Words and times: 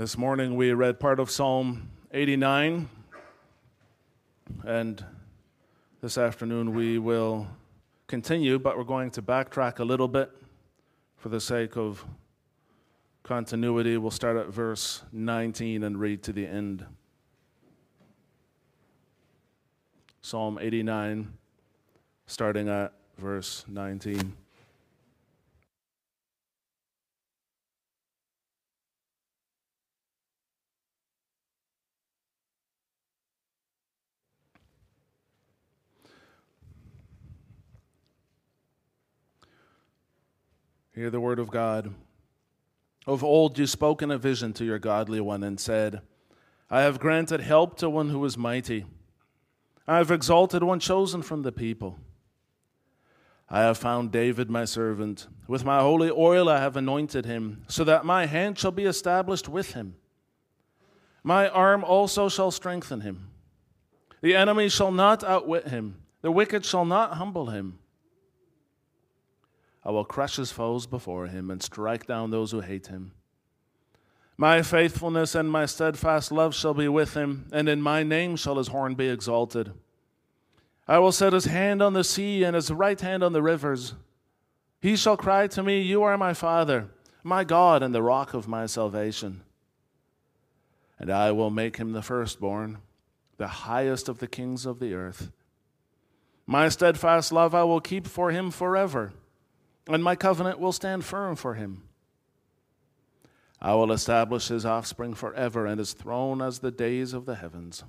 This 0.00 0.16
morning 0.16 0.56
we 0.56 0.72
read 0.72 0.98
part 0.98 1.20
of 1.20 1.30
Psalm 1.30 1.90
89, 2.12 2.88
and 4.64 5.04
this 6.00 6.16
afternoon 6.16 6.74
we 6.74 6.98
will 6.98 7.46
continue, 8.06 8.58
but 8.58 8.78
we're 8.78 8.84
going 8.84 9.10
to 9.10 9.20
backtrack 9.20 9.78
a 9.78 9.84
little 9.84 10.08
bit 10.08 10.30
for 11.18 11.28
the 11.28 11.38
sake 11.38 11.76
of 11.76 12.02
continuity. 13.24 13.98
We'll 13.98 14.10
start 14.10 14.38
at 14.38 14.46
verse 14.46 15.02
19 15.12 15.82
and 15.82 16.00
read 16.00 16.22
to 16.22 16.32
the 16.32 16.46
end. 16.46 16.86
Psalm 20.22 20.58
89, 20.58 21.30
starting 22.26 22.70
at 22.70 22.94
verse 23.18 23.66
19. 23.68 24.34
Hear 40.94 41.10
the 41.10 41.20
word 41.20 41.38
of 41.38 41.50
God. 41.50 41.94
Of 43.06 43.22
old 43.22 43.58
you 43.58 43.66
spoke 43.66 44.02
in 44.02 44.10
a 44.10 44.18
vision 44.18 44.52
to 44.54 44.64
your 44.64 44.78
godly 44.78 45.20
one 45.20 45.42
and 45.42 45.58
said, 45.58 46.02
I 46.68 46.82
have 46.82 46.98
granted 46.98 47.40
help 47.40 47.76
to 47.78 47.88
one 47.88 48.10
who 48.10 48.24
is 48.24 48.36
mighty. 48.36 48.86
I 49.86 49.98
have 49.98 50.10
exalted 50.10 50.62
one 50.62 50.80
chosen 50.80 51.22
from 51.22 51.42
the 51.42 51.52
people. 51.52 51.98
I 53.48 53.60
have 53.60 53.78
found 53.78 54.12
David 54.12 54.50
my 54.50 54.64
servant. 54.64 55.26
With 55.48 55.64
my 55.64 55.80
holy 55.80 56.10
oil 56.10 56.48
I 56.48 56.58
have 56.58 56.76
anointed 56.76 57.24
him, 57.24 57.64
so 57.68 57.82
that 57.84 58.04
my 58.04 58.26
hand 58.26 58.58
shall 58.58 58.70
be 58.70 58.84
established 58.84 59.48
with 59.48 59.72
him. 59.74 59.96
My 61.22 61.48
arm 61.48 61.82
also 61.82 62.28
shall 62.28 62.50
strengthen 62.50 63.00
him. 63.00 63.30
The 64.22 64.36
enemy 64.36 64.68
shall 64.68 64.92
not 64.92 65.24
outwit 65.24 65.68
him, 65.68 65.96
the 66.22 66.30
wicked 66.30 66.64
shall 66.64 66.84
not 66.84 67.14
humble 67.14 67.46
him. 67.46 67.78
I 69.84 69.90
will 69.90 70.04
crush 70.04 70.36
his 70.36 70.52
foes 70.52 70.86
before 70.86 71.26
him 71.26 71.50
and 71.50 71.62
strike 71.62 72.06
down 72.06 72.30
those 72.30 72.50
who 72.50 72.60
hate 72.60 72.88
him. 72.88 73.12
My 74.36 74.62
faithfulness 74.62 75.34
and 75.34 75.50
my 75.50 75.66
steadfast 75.66 76.32
love 76.32 76.54
shall 76.54 76.74
be 76.74 76.88
with 76.88 77.14
him, 77.14 77.46
and 77.52 77.68
in 77.68 77.82
my 77.82 78.02
name 78.02 78.36
shall 78.36 78.56
his 78.56 78.68
horn 78.68 78.94
be 78.94 79.08
exalted. 79.08 79.72
I 80.88 80.98
will 80.98 81.12
set 81.12 81.32
his 81.32 81.44
hand 81.44 81.82
on 81.82 81.92
the 81.92 82.04
sea 82.04 82.42
and 82.44 82.54
his 82.54 82.70
right 82.70 83.00
hand 83.00 83.22
on 83.22 83.32
the 83.32 83.42
rivers. 83.42 83.94
He 84.80 84.96
shall 84.96 85.16
cry 85.16 85.46
to 85.48 85.62
me, 85.62 85.82
You 85.82 86.02
are 86.02 86.16
my 86.16 86.32
Father, 86.34 86.88
my 87.22 87.44
God, 87.44 87.82
and 87.82 87.94
the 87.94 88.02
rock 88.02 88.34
of 88.34 88.48
my 88.48 88.66
salvation. 88.66 89.42
And 90.98 91.10
I 91.10 91.32
will 91.32 91.50
make 91.50 91.76
him 91.76 91.92
the 91.92 92.02
firstborn, 92.02 92.78
the 93.36 93.46
highest 93.46 94.08
of 94.08 94.18
the 94.18 94.26
kings 94.26 94.66
of 94.66 94.78
the 94.80 94.94
earth. 94.94 95.30
My 96.46 96.68
steadfast 96.68 97.30
love 97.30 97.54
I 97.54 97.64
will 97.64 97.80
keep 97.80 98.06
for 98.06 98.30
him 98.30 98.50
forever 98.50 99.12
and 99.94 100.04
my 100.04 100.14
covenant 100.14 100.58
will 100.58 100.72
stand 100.72 101.04
firm 101.04 101.36
for 101.36 101.54
him. 101.54 101.82
I 103.60 103.74
will 103.74 103.92
establish 103.92 104.48
his 104.48 104.64
offspring 104.64 105.14
forever 105.14 105.66
and 105.66 105.78
his 105.78 105.92
throne 105.92 106.40
as 106.40 106.60
the 106.60 106.70
days 106.70 107.12
of 107.12 107.26
the 107.26 107.34
heavens. 107.34 107.84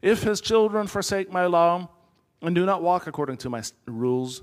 If 0.00 0.22
his 0.22 0.40
children 0.40 0.86
forsake 0.86 1.30
my 1.30 1.46
law 1.46 1.90
and 2.40 2.54
do 2.54 2.64
not 2.64 2.82
walk 2.82 3.06
according 3.06 3.36
to 3.38 3.50
my 3.50 3.62
rules, 3.86 4.42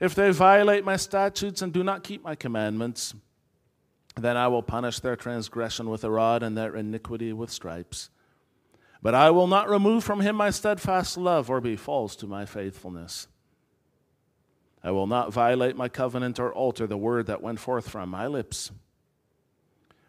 if 0.00 0.14
they 0.14 0.30
violate 0.30 0.84
my 0.84 0.96
statutes 0.96 1.60
and 1.60 1.72
do 1.72 1.84
not 1.84 2.04
keep 2.04 2.22
my 2.22 2.34
commandments, 2.34 3.14
then 4.16 4.36
I 4.36 4.48
will 4.48 4.62
punish 4.62 5.00
their 5.00 5.16
transgression 5.16 5.90
with 5.90 6.04
a 6.04 6.10
rod 6.10 6.42
and 6.42 6.56
their 6.56 6.74
iniquity 6.74 7.32
with 7.32 7.50
stripes. 7.50 8.10
But 9.02 9.14
I 9.14 9.30
will 9.30 9.46
not 9.46 9.68
remove 9.68 10.02
from 10.02 10.20
him 10.20 10.36
my 10.36 10.50
steadfast 10.50 11.16
love 11.16 11.50
or 11.50 11.60
be 11.60 11.76
false 11.76 12.16
to 12.16 12.26
my 12.26 12.46
faithfulness. 12.46 13.28
I 14.82 14.90
will 14.90 15.06
not 15.06 15.32
violate 15.32 15.76
my 15.76 15.88
covenant 15.88 16.38
or 16.38 16.52
alter 16.52 16.86
the 16.86 16.96
word 16.96 17.26
that 17.26 17.42
went 17.42 17.60
forth 17.60 17.88
from 17.88 18.08
my 18.10 18.26
lips. 18.26 18.70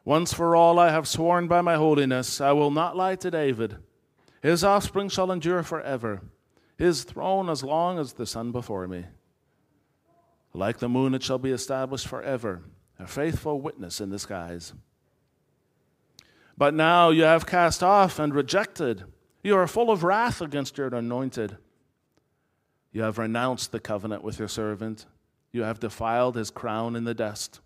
Once 0.06 0.34
for 0.34 0.56
all 0.56 0.80
I 0.80 0.92
have 0.92 1.08
sworn 1.08 1.48
by 1.48 1.62
my 1.62 1.76
holiness, 1.76 2.40
I 2.40 2.52
will 2.52 2.72
not 2.72 2.96
lie 2.96 3.16
to 3.16 3.32
David. 3.32 3.78
His 4.42 4.64
offspring 4.64 5.10
shall 5.10 5.32
endure 5.32 5.64
forever, 5.64 6.22
his 6.78 7.04
throne 7.04 7.50
as 7.50 7.64
long 7.64 8.00
as 8.00 8.14
the 8.14 8.26
sun 8.26 8.52
before 8.52 8.88
me. 8.88 9.06
Like 10.54 10.80
the 10.80 10.90
moon, 10.90 11.14
it 11.14 11.24
shall 11.24 11.38
be 11.38 11.52
established 11.52 12.08
forever, 12.08 12.64
a 12.98 13.06
faithful 13.06 13.62
witness 13.62 14.02
in 14.02 14.10
the 14.10 14.20
skies. 14.20 14.74
But 16.58 16.74
now 16.74 17.10
you 17.10 17.24
have 17.24 17.46
cast 17.46 17.84
off 17.84 18.20
and 18.20 18.34
rejected. 18.34 19.06
You 19.44 19.56
are 19.58 19.68
full 19.68 19.92
of 19.92 20.04
wrath 20.04 20.42
against 20.42 20.78
your 20.78 20.88
anointed. 20.88 21.58
You 22.92 23.04
have 23.04 23.18
renounced 23.18 23.72
the 23.72 23.80
covenant 23.80 24.24
with 24.24 24.40
your 24.40 24.48
servant. 24.48 25.06
You 25.52 25.64
have 25.64 25.80
defiled 25.80 26.36
his 26.36 26.52
crown 26.52 26.96
in 26.96 27.04
the 27.04 27.14
dust. 27.14 27.62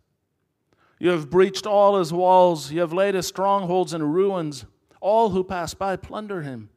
You 1.00 1.09
have 1.09 1.29
breached 1.29 1.66
all 1.66 1.97
his 1.97 2.13
walls. 2.13 2.72
You 2.72 2.81
have 2.81 2.94
laid 2.94 3.16
his 3.16 3.28
strongholds 3.28 3.94
in 3.94 4.03
ruins. 4.03 4.66
All 5.01 5.29
who 5.29 5.44
pass 5.44 5.73
by 5.73 5.95
plunder 5.95 6.41
him. 6.41 6.69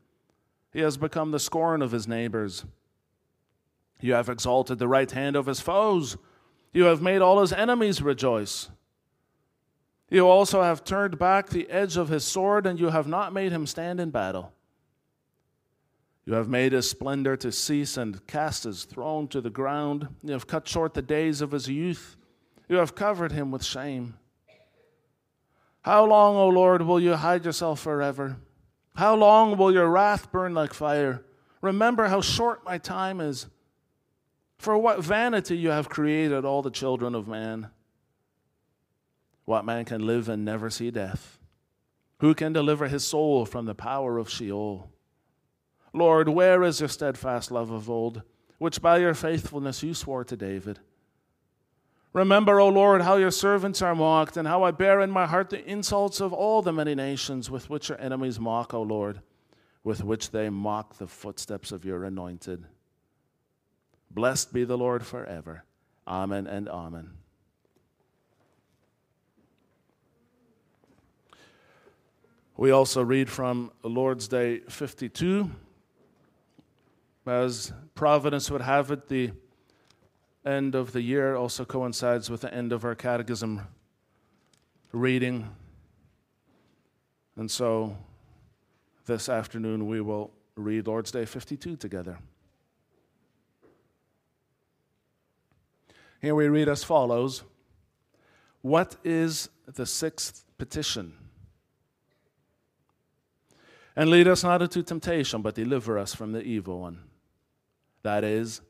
He 0.73 0.81
has 0.81 0.97
become 0.97 1.31
the 1.31 1.39
scorn 1.39 1.81
of 1.81 1.93
his 1.93 2.09
neighbors. 2.09 2.65
You 4.01 4.13
have 4.15 4.29
exalted 4.29 4.79
the 4.79 4.89
right 4.89 5.11
hand 5.11 5.37
of 5.37 5.47
his 5.47 5.61
foes. 5.61 6.17
You 6.73 6.85
have 6.85 7.01
made 7.01 7.23
all 7.23 7.41
his 7.41 7.53
enemies 7.53 8.03
rejoice. 8.03 8.69
You 10.11 10.29
also 10.29 10.63
have 10.63 10.85
turned 10.85 11.19
back 11.19 11.49
the 11.49 11.69
edge 11.71 11.97
of 11.97 12.09
his 12.09 12.25
sword, 12.25 12.67
and 12.67 12.79
you 12.79 12.91
have 12.91 13.09
not 13.09 13.33
made 13.33 13.53
him 13.53 13.67
stand 13.67 13.99
in 13.99 14.11
battle. 14.11 14.53
You 16.27 16.35
have 16.35 16.49
made 16.49 16.73
his 16.73 16.91
splendor 16.91 17.37
to 17.37 17.53
cease 17.53 17.97
and 17.97 18.27
cast 18.27 18.65
his 18.65 18.83
throne 18.85 19.29
to 19.29 19.41
the 19.41 19.49
ground. 19.49 20.09
You 20.25 20.33
have 20.33 20.49
cut 20.49 20.67
short 20.67 20.93
the 20.93 21.01
days 21.01 21.41
of 21.41 21.53
his 21.53 21.69
youth. 21.69 22.17
You 22.69 22.77
have 22.77 22.97
covered 22.97 23.31
him 23.31 23.53
with 23.53 23.65
shame. 23.65 24.15
How 25.83 26.05
long, 26.05 26.35
O 26.35 26.49
Lord, 26.49 26.83
will 26.83 26.99
you 26.99 27.15
hide 27.15 27.45
yourself 27.45 27.79
forever? 27.79 28.39
How 28.97 29.15
long 29.15 29.57
will 29.57 29.73
your 29.73 29.89
wrath 29.89 30.33
burn 30.33 30.53
like 30.53 30.75
fire? 30.75 31.23
Remember 31.61 32.09
how 32.09 32.21
short 32.21 32.65
my 32.65 32.77
time 32.77 33.21
is. 33.21 33.47
For 34.59 34.77
what 34.77 35.05
vanity 35.05 35.57
you 35.57 35.69
have 35.69 35.89
created 35.89 36.45
all 36.45 36.61
the 36.61 36.71
children 36.71 37.15
of 37.15 37.29
man. 37.29 37.71
What 39.45 39.65
man 39.65 39.85
can 39.85 40.05
live 40.05 40.29
and 40.29 40.45
never 40.45 40.71
see 40.71 40.91
death? 40.91 41.39
Who 42.19 42.35
can 42.35 42.53
deliver 42.53 42.89
his 42.89 43.05
soul 43.05 43.47
from 43.47 43.67
the 43.67 43.75
power 43.77 44.19
of 44.19 44.29
Sheol? 44.29 44.91
Lord, 45.97 46.29
where 46.29 46.63
is 46.63 46.79
your 46.81 46.91
steadfast 46.91 47.51
love 47.51 47.71
of 47.71 47.89
old, 47.89 48.23
which 48.59 48.83
by 48.83 48.99
your 48.99 49.15
faithfulness 49.15 49.83
you 49.83 49.95
swore 49.95 50.25
to 50.25 50.37
David? 50.37 50.79
Remember, 52.13 52.61
O 52.61 52.69
Lord, 52.69 53.03
how 53.03 53.17
your 53.17 53.31
servants 53.31 53.83
are 53.83 53.95
mocked, 53.95 54.37
and 54.37 54.47
how 54.47 54.63
I 54.63 54.71
bear 54.71 55.01
in 55.01 55.11
my 55.11 55.27
heart 55.27 55.51
the 55.51 55.65
insults 55.65 56.21
of 56.21 56.33
all 56.33 56.63
the 56.63 56.73
many 56.73 56.95
nations 56.95 57.51
with 57.51 57.71
which 57.71 57.89
your 57.89 58.01
enemies 58.01 58.39
mock, 58.39 58.75
O 58.75 58.83
Lord, 58.83 59.21
with 59.85 60.05
which 60.05 60.31
they 60.31 60.51
mock 60.51 60.99
the 60.99 61.07
footsteps 61.07 61.73
of 61.73 61.85
your 61.85 62.05
anointed. 62.05 62.65
Blessed 64.11 64.53
be 64.53 64.65
the 64.65 64.79
Lord 64.79 65.05
forever. 65.05 65.65
Amen 66.07 66.47
and 66.47 66.69
amen. 66.69 67.11
We 72.57 72.71
also 72.71 73.03
read 73.03 73.29
from 73.29 73.71
Lord's 73.83 74.29
Day 74.29 74.61
52 74.61 75.51
as 77.27 77.73
Providence 77.95 78.51
would 78.51 78.61
have 78.63 78.91
it, 78.91 79.09
the 79.09 79.33
end 80.45 80.75
of 80.75 80.93
the 80.93 81.03
year 81.03 81.35
also 81.35 81.65
coincides 81.65 82.31
with 82.31 82.43
the 82.43 82.55
end 82.55 82.73
of 82.73 82.85
our 82.85 82.95
catechism 82.95 83.63
reading. 84.93 85.49
And 87.37 87.51
so 87.51 87.97
this 89.07 89.29
afternoon 89.29 89.87
we 89.87 90.01
will 90.01 90.31
read 90.55 90.87
Lord's 90.87 91.11
Day 91.11 91.25
52 91.25 91.77
together. 91.77 92.19
Here 96.21 96.35
we 96.35 96.49
read 96.49 96.69
as 96.69 96.83
follows 96.83 97.43
What 98.63 98.97
is 99.05 99.49
the 99.67 99.87
sixth 99.87 100.45
petition? 100.59 101.15
And 103.95 104.11
lead 104.11 104.29
us 104.29 104.45
not 104.45 104.61
into 104.61 104.83
temptation, 104.83 105.41
but 105.41 105.55
deliver 105.55 105.99
us 105.99 106.15
from 106.15 106.33
the 106.33 106.43
evil 106.43 106.81
one. 106.81 106.99
That 108.07 108.23
is, 108.23 108.61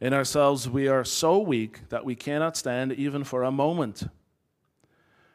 in 0.00 0.14
ourselves 0.14 0.68
we 0.68 0.86
are 0.86 1.02
so 1.02 1.40
weak 1.40 1.88
that 1.88 2.04
we 2.04 2.14
cannot 2.14 2.56
stand 2.56 2.92
even 2.92 3.24
for 3.24 3.42
a 3.42 3.50
moment. 3.50 4.04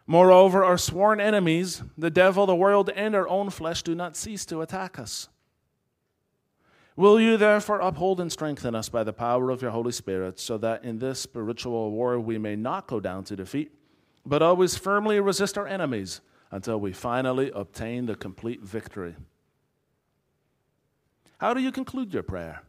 Moreover, 0.07 0.63
our 0.63 0.77
sworn 0.77 1.19
enemies, 1.19 1.83
the 1.97 2.09
devil, 2.09 2.45
the 2.45 2.55
world, 2.55 2.89
and 2.95 3.13
our 3.13 3.27
own 3.27 3.49
flesh, 3.49 3.83
do 3.83 3.95
not 3.95 4.15
cease 4.15 4.45
to 4.45 4.61
attack 4.61 4.97
us. 4.97 5.27
Will 6.95 7.19
you 7.19 7.35
therefore 7.35 7.81
uphold 7.81 8.21
and 8.21 8.31
strengthen 8.31 8.75
us 8.75 8.87
by 8.87 9.03
the 9.03 9.11
power 9.11 9.49
of 9.49 9.61
your 9.61 9.71
Holy 9.71 9.91
Spirit, 9.91 10.39
so 10.39 10.57
that 10.59 10.85
in 10.85 10.99
this 10.99 11.19
spiritual 11.19 11.91
war 11.91 12.17
we 12.21 12.37
may 12.37 12.55
not 12.55 12.87
go 12.87 13.01
down 13.01 13.25
to 13.25 13.35
defeat, 13.35 13.73
but 14.25 14.41
always 14.41 14.77
firmly 14.77 15.19
resist 15.19 15.57
our 15.57 15.67
enemies 15.67 16.21
until 16.49 16.79
we 16.79 16.93
finally 16.93 17.51
obtain 17.53 18.05
the 18.05 18.15
complete 18.15 18.61
victory. 18.61 19.17
How 21.39 21.53
do 21.53 21.59
you 21.59 21.73
conclude 21.73 22.13
your 22.13 22.23
prayer? 22.23 22.61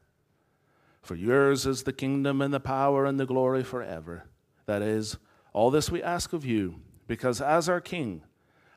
For 1.04 1.14
yours 1.16 1.66
is 1.66 1.82
the 1.82 1.92
kingdom 1.92 2.40
and 2.40 2.52
the 2.52 2.58
power 2.58 3.04
and 3.04 3.20
the 3.20 3.26
glory 3.26 3.62
forever. 3.62 4.24
That 4.64 4.80
is, 4.80 5.18
all 5.52 5.70
this 5.70 5.90
we 5.90 6.02
ask 6.02 6.32
of 6.32 6.46
you, 6.46 6.76
because 7.06 7.42
as 7.42 7.68
our 7.68 7.82
King, 7.82 8.22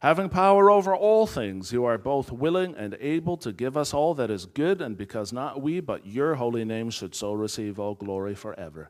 having 0.01 0.27
power 0.27 0.69
over 0.69 0.93
all 0.93 1.25
things, 1.25 1.71
you 1.71 1.85
are 1.85 1.97
both 1.97 2.29
willing 2.29 2.75
and 2.75 2.97
able 2.99 3.37
to 3.37 3.53
give 3.53 3.77
us 3.77 3.93
all 3.93 4.13
that 4.15 4.29
is 4.29 4.45
good, 4.45 4.81
and 4.81 4.97
because 4.97 5.31
not 5.31 5.61
we, 5.61 5.79
but 5.79 6.05
your 6.05 6.35
holy 6.35 6.65
name 6.65 6.89
should 6.89 7.15
so 7.15 7.31
receive 7.31 7.79
all 7.79 7.95
glory 7.95 8.35
forever. 8.35 8.89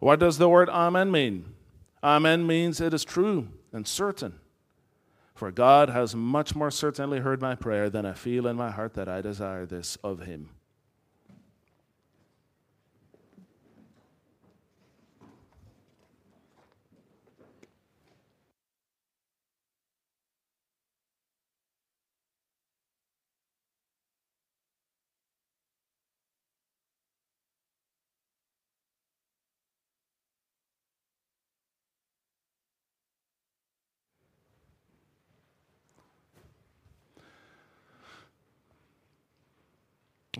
What 0.00 0.18
does 0.18 0.38
the 0.38 0.48
word 0.48 0.68
Amen 0.68 1.12
mean? 1.12 1.54
Amen 2.02 2.44
means 2.44 2.80
it 2.80 2.92
is 2.92 3.04
true 3.04 3.46
and 3.72 3.86
certain. 3.86 4.40
For 5.36 5.52
God 5.52 5.90
has 5.90 6.16
much 6.16 6.56
more 6.56 6.72
certainly 6.72 7.20
heard 7.20 7.40
my 7.40 7.54
prayer 7.54 7.88
than 7.88 8.04
I 8.04 8.14
feel 8.14 8.48
in 8.48 8.56
my 8.56 8.72
heart 8.72 8.94
that 8.94 9.08
I 9.08 9.20
desire 9.20 9.64
this 9.64 9.96
of 10.02 10.22
him. 10.22 10.48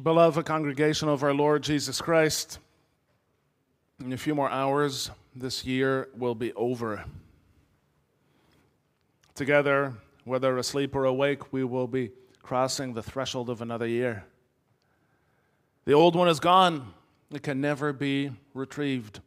Beloved 0.02 0.46
congregation 0.46 1.08
of 1.08 1.22
our 1.22 1.32
Lord 1.32 1.62
Jesus 1.62 2.00
Christ, 2.00 2.58
in 4.00 4.12
a 4.12 4.16
few 4.16 4.34
more 4.34 4.50
hours, 4.50 5.12
this 5.36 5.64
year 5.64 6.08
will 6.16 6.34
be 6.34 6.52
over. 6.54 7.04
Together, 9.36 9.94
whether 10.24 10.56
asleep 10.56 10.96
or 10.96 11.04
awake, 11.04 11.52
we 11.52 11.62
will 11.62 11.86
be 11.86 12.10
crossing 12.42 12.94
the 12.94 13.02
threshold 13.02 13.48
of 13.48 13.62
another 13.62 13.86
year. 13.86 14.24
The 15.84 15.92
old 15.92 16.16
one 16.16 16.26
is 16.26 16.40
gone, 16.40 16.94
it 17.30 17.44
can 17.44 17.60
never 17.60 17.92
be 17.92 18.32
retrieved. 18.54 19.20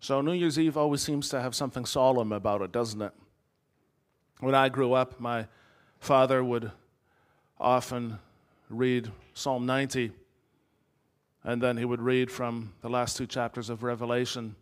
So, 0.00 0.20
New 0.22 0.32
Year's 0.32 0.58
Eve 0.58 0.76
always 0.76 1.02
seems 1.02 1.28
to 1.28 1.40
have 1.40 1.54
something 1.54 1.84
solemn 1.84 2.32
about 2.32 2.62
it, 2.62 2.72
doesn't 2.72 3.02
it? 3.02 3.12
When 4.40 4.56
I 4.56 4.70
grew 4.70 4.92
up, 4.92 5.20
my 5.20 5.46
father 6.00 6.42
would 6.42 6.72
often 7.60 8.18
read 8.68 9.10
Psalm 9.34 9.66
90, 9.66 10.12
and 11.44 11.62
then 11.62 11.76
he 11.76 11.84
would 11.84 12.00
read 12.00 12.30
from 12.30 12.72
the 12.80 12.88
last 12.88 13.16
two 13.16 13.26
chapters 13.26 13.70
of 13.70 13.82
Revelation 13.82 14.56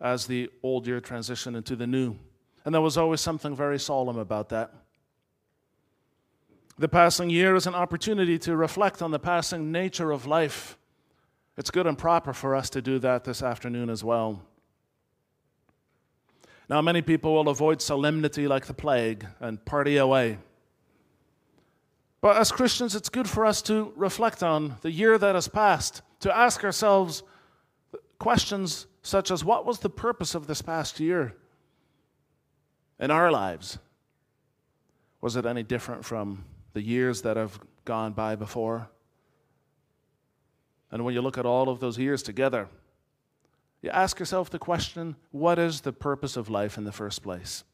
as 0.00 0.26
the 0.26 0.50
old 0.62 0.86
year 0.86 1.00
transitioned 1.00 1.56
into 1.56 1.76
the 1.76 1.86
new. 1.86 2.16
And 2.64 2.74
there 2.74 2.82
was 2.82 2.96
always 2.96 3.20
something 3.20 3.54
very 3.54 3.78
solemn 3.78 4.18
about 4.18 4.48
that. 4.50 4.72
The 6.78 6.88
passing 6.88 7.28
year 7.28 7.56
is 7.56 7.66
an 7.66 7.74
opportunity 7.74 8.38
to 8.38 8.56
reflect 8.56 9.02
on 9.02 9.10
the 9.10 9.18
passing 9.18 9.70
nature 9.70 10.12
of 10.12 10.26
life. 10.26 10.78
It's 11.58 11.70
good 11.70 11.86
and 11.86 11.98
proper 11.98 12.32
for 12.32 12.54
us 12.54 12.70
to 12.70 12.80
do 12.80 12.98
that 13.00 13.24
this 13.24 13.42
afternoon 13.42 13.90
as 13.90 14.02
well. 14.02 14.42
Now, 16.70 16.80
many 16.80 17.02
people 17.02 17.34
will 17.34 17.48
avoid 17.48 17.82
solemnity 17.82 18.46
like 18.46 18.66
the 18.66 18.72
plague 18.72 19.26
and 19.40 19.62
party 19.64 19.96
away. 19.96 20.38
But 22.20 22.36
as 22.36 22.52
Christians, 22.52 22.94
it's 22.94 23.08
good 23.08 23.28
for 23.28 23.46
us 23.46 23.62
to 23.62 23.92
reflect 23.96 24.42
on 24.42 24.76
the 24.82 24.90
year 24.90 25.16
that 25.16 25.34
has 25.34 25.48
passed, 25.48 26.02
to 26.20 26.36
ask 26.36 26.62
ourselves 26.62 27.22
questions 28.18 28.86
such 29.02 29.30
as 29.30 29.44
what 29.44 29.64
was 29.64 29.78
the 29.78 29.88
purpose 29.90 30.34
of 30.34 30.46
this 30.46 30.60
past 30.60 31.00
year 31.00 31.34
in 32.98 33.10
our 33.10 33.32
lives? 33.32 33.78
Was 35.22 35.36
it 35.36 35.46
any 35.46 35.62
different 35.62 36.04
from 36.04 36.44
the 36.74 36.82
years 36.82 37.22
that 37.22 37.36
have 37.36 37.58
gone 37.84 38.12
by 38.12 38.36
before? 38.36 38.90
And 40.90 41.04
when 41.04 41.14
you 41.14 41.22
look 41.22 41.38
at 41.38 41.46
all 41.46 41.68
of 41.68 41.80
those 41.80 41.98
years 41.98 42.22
together, 42.22 42.68
you 43.80 43.90
ask 43.90 44.18
yourself 44.18 44.50
the 44.50 44.58
question 44.58 45.16
what 45.30 45.58
is 45.58 45.80
the 45.80 45.92
purpose 45.92 46.36
of 46.36 46.50
life 46.50 46.76
in 46.76 46.84
the 46.84 46.92
first 46.92 47.22
place? 47.22 47.64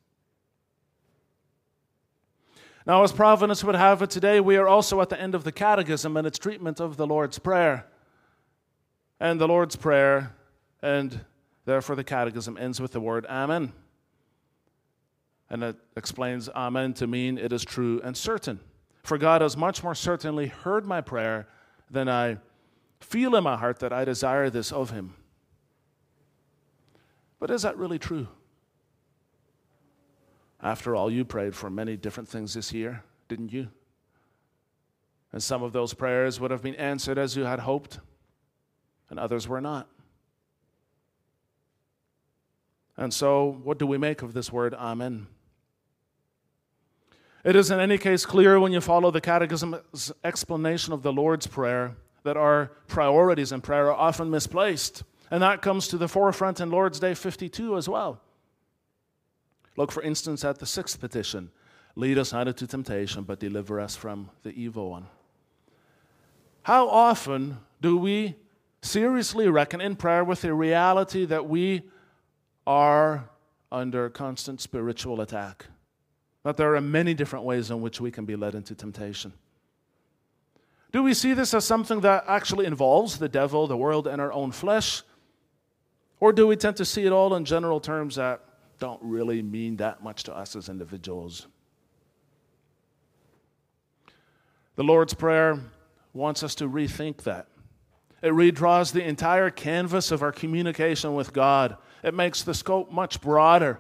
Now, 2.87 3.03
as 3.03 3.11
Providence 3.11 3.65
would 3.65 3.75
have 3.75 4.01
it 4.03 4.11
today, 4.11 4.39
we 4.39 4.57
are 4.57 4.69
also 4.69 5.01
at 5.01 5.09
the 5.09 5.21
end 5.21 5.35
of 5.35 5.43
the 5.43 5.51
Catechism 5.51 6.17
and 6.17 6.25
its 6.25 6.39
treatment 6.39 6.81
of 6.81 6.97
the 6.97 7.07
Lord's 7.07 7.37
Prayer. 7.37 7.85
And 9.19 9.41
the 9.41 9.49
Lord's 9.49 9.75
Prayer, 9.75 10.37
and 10.83 11.25
therefore 11.65 11.97
the 11.97 12.05
Catechism 12.05 12.57
ends 12.57 12.81
with 12.81 12.93
the 12.93 13.01
word 13.01 13.27
Amen. 13.27 13.73
And 15.51 15.65
it 15.65 15.77
explains 15.97 16.49
Amen 16.51 16.95
to 16.95 17.09
mean 17.09 17.39
it 17.39 17.53
is 17.53 17.65
true 17.65 18.01
and 18.05 18.17
certain. 18.17 18.61
For 19.03 19.19
God 19.19 19.41
has 19.41 19.57
much 19.57 19.83
more 19.83 19.95
certainly 19.95 20.47
heard 20.47 20.87
my 20.87 21.01
prayer 21.01 21.49
than 21.91 22.09
I 22.09 22.39
feel 23.01 23.35
in 23.35 23.43
my 23.43 23.57
heart 23.57 23.81
that 23.81 23.93
I 23.93 24.05
desire 24.05 24.49
this 24.49 24.71
of 24.71 24.91
Him. 24.91 25.15
But 27.41 27.51
is 27.51 27.63
that 27.63 27.77
really 27.77 27.99
true? 27.99 28.29
After 30.67 30.97
all, 30.97 31.13
you 31.13 31.25
prayed 31.25 31.55
for 31.55 31.71
many 31.71 31.97
different 31.97 32.29
things 32.29 32.55
this 32.55 32.73
year, 32.73 33.05
didn't 33.29 33.53
you? 33.53 33.69
And 35.33 35.41
some 35.41 35.63
of 35.63 35.73
those 35.73 35.95
prayers 35.95 36.41
would 36.41 36.51
have 36.51 36.61
been 36.61 36.75
answered 36.75 37.19
as 37.19 37.37
you 37.37 37.45
had 37.45 37.61
hoped, 37.61 38.01
and 39.09 39.17
others 39.17 39.47
were 39.47 39.61
not. 39.61 39.87
And 42.97 43.15
so, 43.15 43.61
what 43.63 43.79
do 43.79 43.87
we 43.87 43.97
make 43.97 44.23
of 44.23 44.35
this 44.35 44.51
word, 44.51 44.75
Amen? 44.75 45.29
It 47.45 47.55
is, 47.55 47.71
in 47.71 47.79
any 47.79 47.97
case, 47.97 48.27
clear 48.27 48.59
when 48.59 48.73
you 48.73 48.81
follow 48.81 49.13
the 49.13 49.21
Catechism's 49.21 50.11
explanation 50.25 50.93
of 50.93 51.05
the 51.05 51.13
Lord's 51.13 51.47
Prayer 51.47 51.95
that 52.25 52.37
our 52.37 52.73
priorities 52.89 53.53
in 53.53 53.61
prayer 53.61 53.93
are 53.93 53.95
often 53.95 54.33
misplaced. 54.33 55.05
And 55.31 55.45
that 55.45 55.63
comes 55.63 55.87
to 55.87 55.97
the 55.97 56.09
forefront 56.09 56.59
in 56.59 56.71
Lord's 56.71 56.99
Day 56.99 57.15
52 57.15 57.77
as 57.77 57.89
well. 57.89 58.21
Look, 59.77 59.93
for 59.93 60.03
instance, 60.03 60.45
at 60.45 60.59
the 60.59 60.67
sixth 60.67 61.01
petition 61.01 61.51
Lead 61.99 62.19
us 62.19 62.33
not 62.33 62.47
into 62.47 62.67
temptation, 62.67 63.25
but 63.25 63.41
deliver 63.41 63.81
us 63.81 63.97
from 63.97 64.29
the 64.43 64.51
evil 64.51 64.91
one. 64.91 65.07
How 66.63 66.89
often 66.89 67.59
do 67.81 67.97
we 67.97 68.37
seriously 68.83 69.49
reckon 69.49 69.81
in 69.81 69.97
prayer 69.97 70.23
with 70.23 70.43
the 70.43 70.53
reality 70.53 71.25
that 71.25 71.49
we 71.49 71.83
are 72.67 73.31
under 73.73 74.11
constant 74.11 74.61
spiritual 74.61 75.23
attack? 75.23 75.67
That 76.43 76.59
there 76.59 76.77
are 76.77 76.81
many 76.83 77.15
different 77.15 77.47
ways 77.47 77.71
in 77.71 77.81
which 77.81 77.99
we 77.99 78.11
can 78.11 78.27
be 78.27 78.37
led 78.37 78.55
into 78.55 78.75
temptation. 78.75 79.33
Do 80.93 81.03
we 81.03 81.15
see 81.15 81.33
this 81.33 81.55
as 81.55 81.65
something 81.65 82.01
that 82.01 82.25
actually 82.29 82.67
involves 82.67 83.19
the 83.19 83.29
devil, 83.29 83.67
the 83.67 83.77
world, 83.77 84.07
and 84.07 84.21
our 84.21 84.33
own 84.33 84.53
flesh? 84.53 85.03
Or 86.21 86.33
do 86.33 86.47
we 86.47 86.57
tend 86.57 86.77
to 86.77 86.85
see 86.85 87.07
it 87.07 87.13
all 87.13 87.35
in 87.35 87.47
general 87.47 87.81
terms 87.81 88.17
that 88.17 88.46
don't 88.79 89.01
really 89.03 89.43
mean 89.43 89.77
that 89.77 90.03
much 90.03 90.25
to 90.25 90.37
us 90.37 90.57
as 90.57 90.69
individuals. 90.69 91.47
The 94.77 94.85
Lord's 94.85 95.15
Prayer 95.15 95.59
wants 96.13 96.43
us 96.43 96.55
to 96.57 96.69
rethink 96.69 97.23
that. 97.23 97.49
It 98.23 98.33
redraws 98.33 98.93
the 98.93 99.05
entire 99.05 99.51
canvas 99.51 100.11
of 100.11 100.23
our 100.23 100.33
communication 100.33 101.15
with 101.15 101.33
God. 101.33 101.77
It 102.03 102.15
makes 102.15 102.43
the 102.43 102.55
scope 102.55 102.91
much 102.91 103.21
broader. 103.21 103.79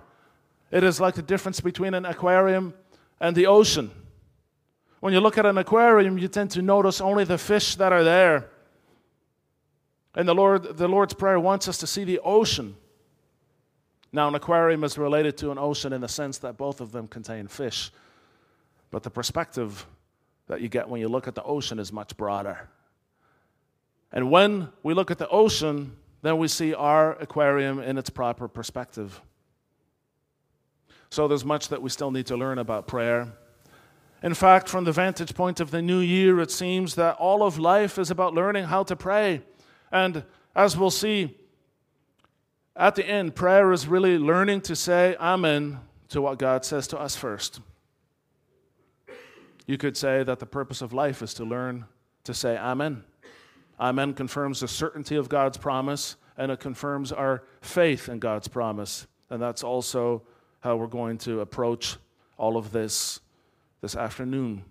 It 0.71 0.85
is 0.85 1.01
like 1.01 1.15
the 1.15 1.23
difference 1.23 1.61
between 1.61 1.95
an 1.95 2.05
aquarium 2.05 2.75
and 3.21 3.37
the 3.37 3.47
ocean. 3.47 3.91
When 5.01 5.13
you 5.13 5.21
look 5.21 5.39
at 5.39 5.47
an 5.47 5.59
aquarium, 5.59 6.19
you 6.19 6.29
tend 6.29 6.51
to 6.53 6.63
notice 6.63 7.01
only 7.01 7.25
the 7.25 7.39
fish 7.39 7.77
that 7.77 7.93
are 7.93 8.05
there. 8.05 8.49
And 10.15 10.27
the, 10.27 10.35
Lord, 10.35 10.79
the 10.79 10.89
Lord's 10.89 11.15
Prayer 11.15 11.39
wants 11.39 11.69
us 11.69 11.79
to 11.79 11.87
see 11.87 12.05
the 12.05 12.21
ocean 12.21 12.77
now, 14.17 14.29
an 14.29 14.35
aquarium 14.35 14.83
is 14.83 14.97
related 14.97 15.37
to 15.39 15.51
an 15.51 15.59
ocean 15.59 15.93
in 15.93 16.01
the 16.01 16.09
sense 16.09 16.39
that 16.39 16.57
both 16.57 16.81
of 16.81 16.91
them 16.91 17.07
contain 17.07 17.47
fish, 17.49 17.93
but 18.91 19.03
the 19.03 19.11
perspective 19.11 19.87
that 20.47 20.63
you 20.63 20.69
get 20.69 20.89
when 20.89 21.03
you 21.03 21.09
look 21.09 21.29
at 21.29 21.35
the 21.35 21.43
ocean 21.43 21.79
is 21.79 21.93
much 21.93 22.17
broader. 22.17 22.69
And 24.11 24.31
when 24.31 24.69
we 24.83 24.95
look 24.95 25.11
at 25.11 25.19
the 25.19 25.29
ocean, 25.29 25.97
then 26.23 26.39
we 26.39 26.49
see 26.49 26.73
our 26.73 27.13
aquarium 27.21 27.79
in 27.79 27.99
its 27.99 28.09
proper 28.09 28.49
perspective. 28.49 29.21
So 31.11 31.29
there's 31.29 31.45
much 31.45 31.69
that 31.69 31.83
we 31.83 31.91
still 31.91 32.11
need 32.11 32.27
to 32.27 32.37
learn 32.39 32.59
about 32.59 32.87
prayer. 32.87 33.29
In 34.23 34.33
fact, 34.33 34.69
from 34.71 34.85
the 34.85 34.93
vantage 34.93 35.35
point 35.35 35.61
of 35.61 35.71
the 35.71 35.83
new 35.83 36.01
year, 36.01 36.41
it 36.41 36.51
seems 36.51 36.95
that 36.95 37.17
all 37.17 37.43
of 37.43 37.59
life 37.59 37.99
is 37.99 38.11
about 38.11 38.33
learning 38.33 38.65
how 38.65 38.83
to 38.85 38.97
pray. 38.97 39.43
And 39.93 40.25
as 40.55 40.75
we'll 40.75 40.91
see, 40.91 41.37
at 42.77 42.95
the 42.95 43.07
end, 43.07 43.35
prayer 43.35 43.73
is 43.73 43.89
really 43.89 44.19
learning 44.19 44.61
to 44.63 44.77
say 44.77 45.17
Amen 45.19 45.81
to 46.11 46.21
what 46.21 46.39
God 46.39 46.65
says 46.65 46.87
to 46.89 46.99
us 46.99 47.17
first. 47.17 47.61
You 49.67 49.79
could 49.79 49.97
say 49.97 50.23
that 50.23 50.39
the 50.39 50.47
purpose 50.47 50.83
of 50.83 50.93
life 50.93 51.23
is 51.23 51.35
to 51.35 51.45
learn 51.45 51.87
to 52.25 52.35
say 52.35 52.57
Amen. 52.57 53.03
Amen 53.81 54.15
confirms 54.15 54.61
the 54.61 54.69
certainty 54.69 55.17
of 55.17 55.29
God's 55.29 55.59
promise 55.59 56.17
and 56.37 56.53
it 56.53 56.61
confirms 56.61 57.13
our 57.13 57.43
faith 57.61 58.09
in 58.09 58.19
God's 58.19 58.49
promise. 58.49 59.07
And 59.31 59.41
that's 59.41 59.65
also 59.65 60.23
how 60.61 60.77
we're 60.77 60.87
going 60.87 61.19
to 61.19 61.41
approach 61.41 61.97
all 62.37 62.57
of 62.57 62.73
this 62.73 63.21
this 63.81 63.97
afternoon. 63.97 64.65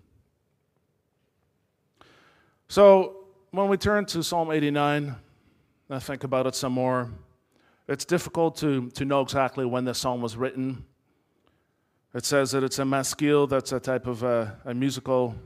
So, 2.68 3.24
when 3.50 3.68
we 3.68 3.76
turn 3.76 4.04
to 4.06 4.22
Psalm 4.22 4.50
89, 4.50 5.14
I 5.88 5.98
think 5.98 6.24
about 6.24 6.46
it 6.46 6.54
some 6.54 6.72
more. 6.72 7.10
It's 7.88 8.04
difficult 8.04 8.56
to, 8.56 8.90
to 8.90 9.04
know 9.04 9.20
exactly 9.20 9.64
when 9.64 9.84
this 9.84 9.98
song 9.98 10.20
was 10.20 10.36
written. 10.36 10.84
It 12.14 12.24
says 12.24 12.50
that 12.50 12.64
it's 12.64 12.80
a 12.80 12.84
maskil, 12.84 13.46
that's 13.46 13.70
a 13.70 13.78
type 13.78 14.06
of 14.06 14.24
a, 14.24 14.58
a 14.64 14.74
musical 14.74 15.36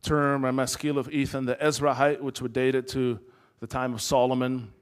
term, 0.00 0.44
a 0.44 0.52
maskil 0.52 0.98
of 0.98 1.10
Ethan 1.10 1.46
the 1.46 1.56
Ezrahite, 1.56 2.20
which 2.20 2.40
would 2.40 2.52
date 2.52 2.74
it 2.74 2.86
to 2.88 3.18
the 3.60 3.66
time 3.66 3.94
of 3.94 4.00
Solomon. 4.00 4.72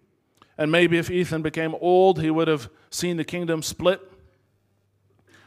And 0.59 0.71
maybe 0.71 0.99
if 0.99 1.11
Ethan 1.11 1.41
became 1.41 1.75
old, 1.81 2.21
he 2.21 2.31
would 2.31 2.49
have 2.49 2.69
seen 2.91 3.17
the 3.17 3.25
kingdom 3.25 3.63
split. 3.63 4.01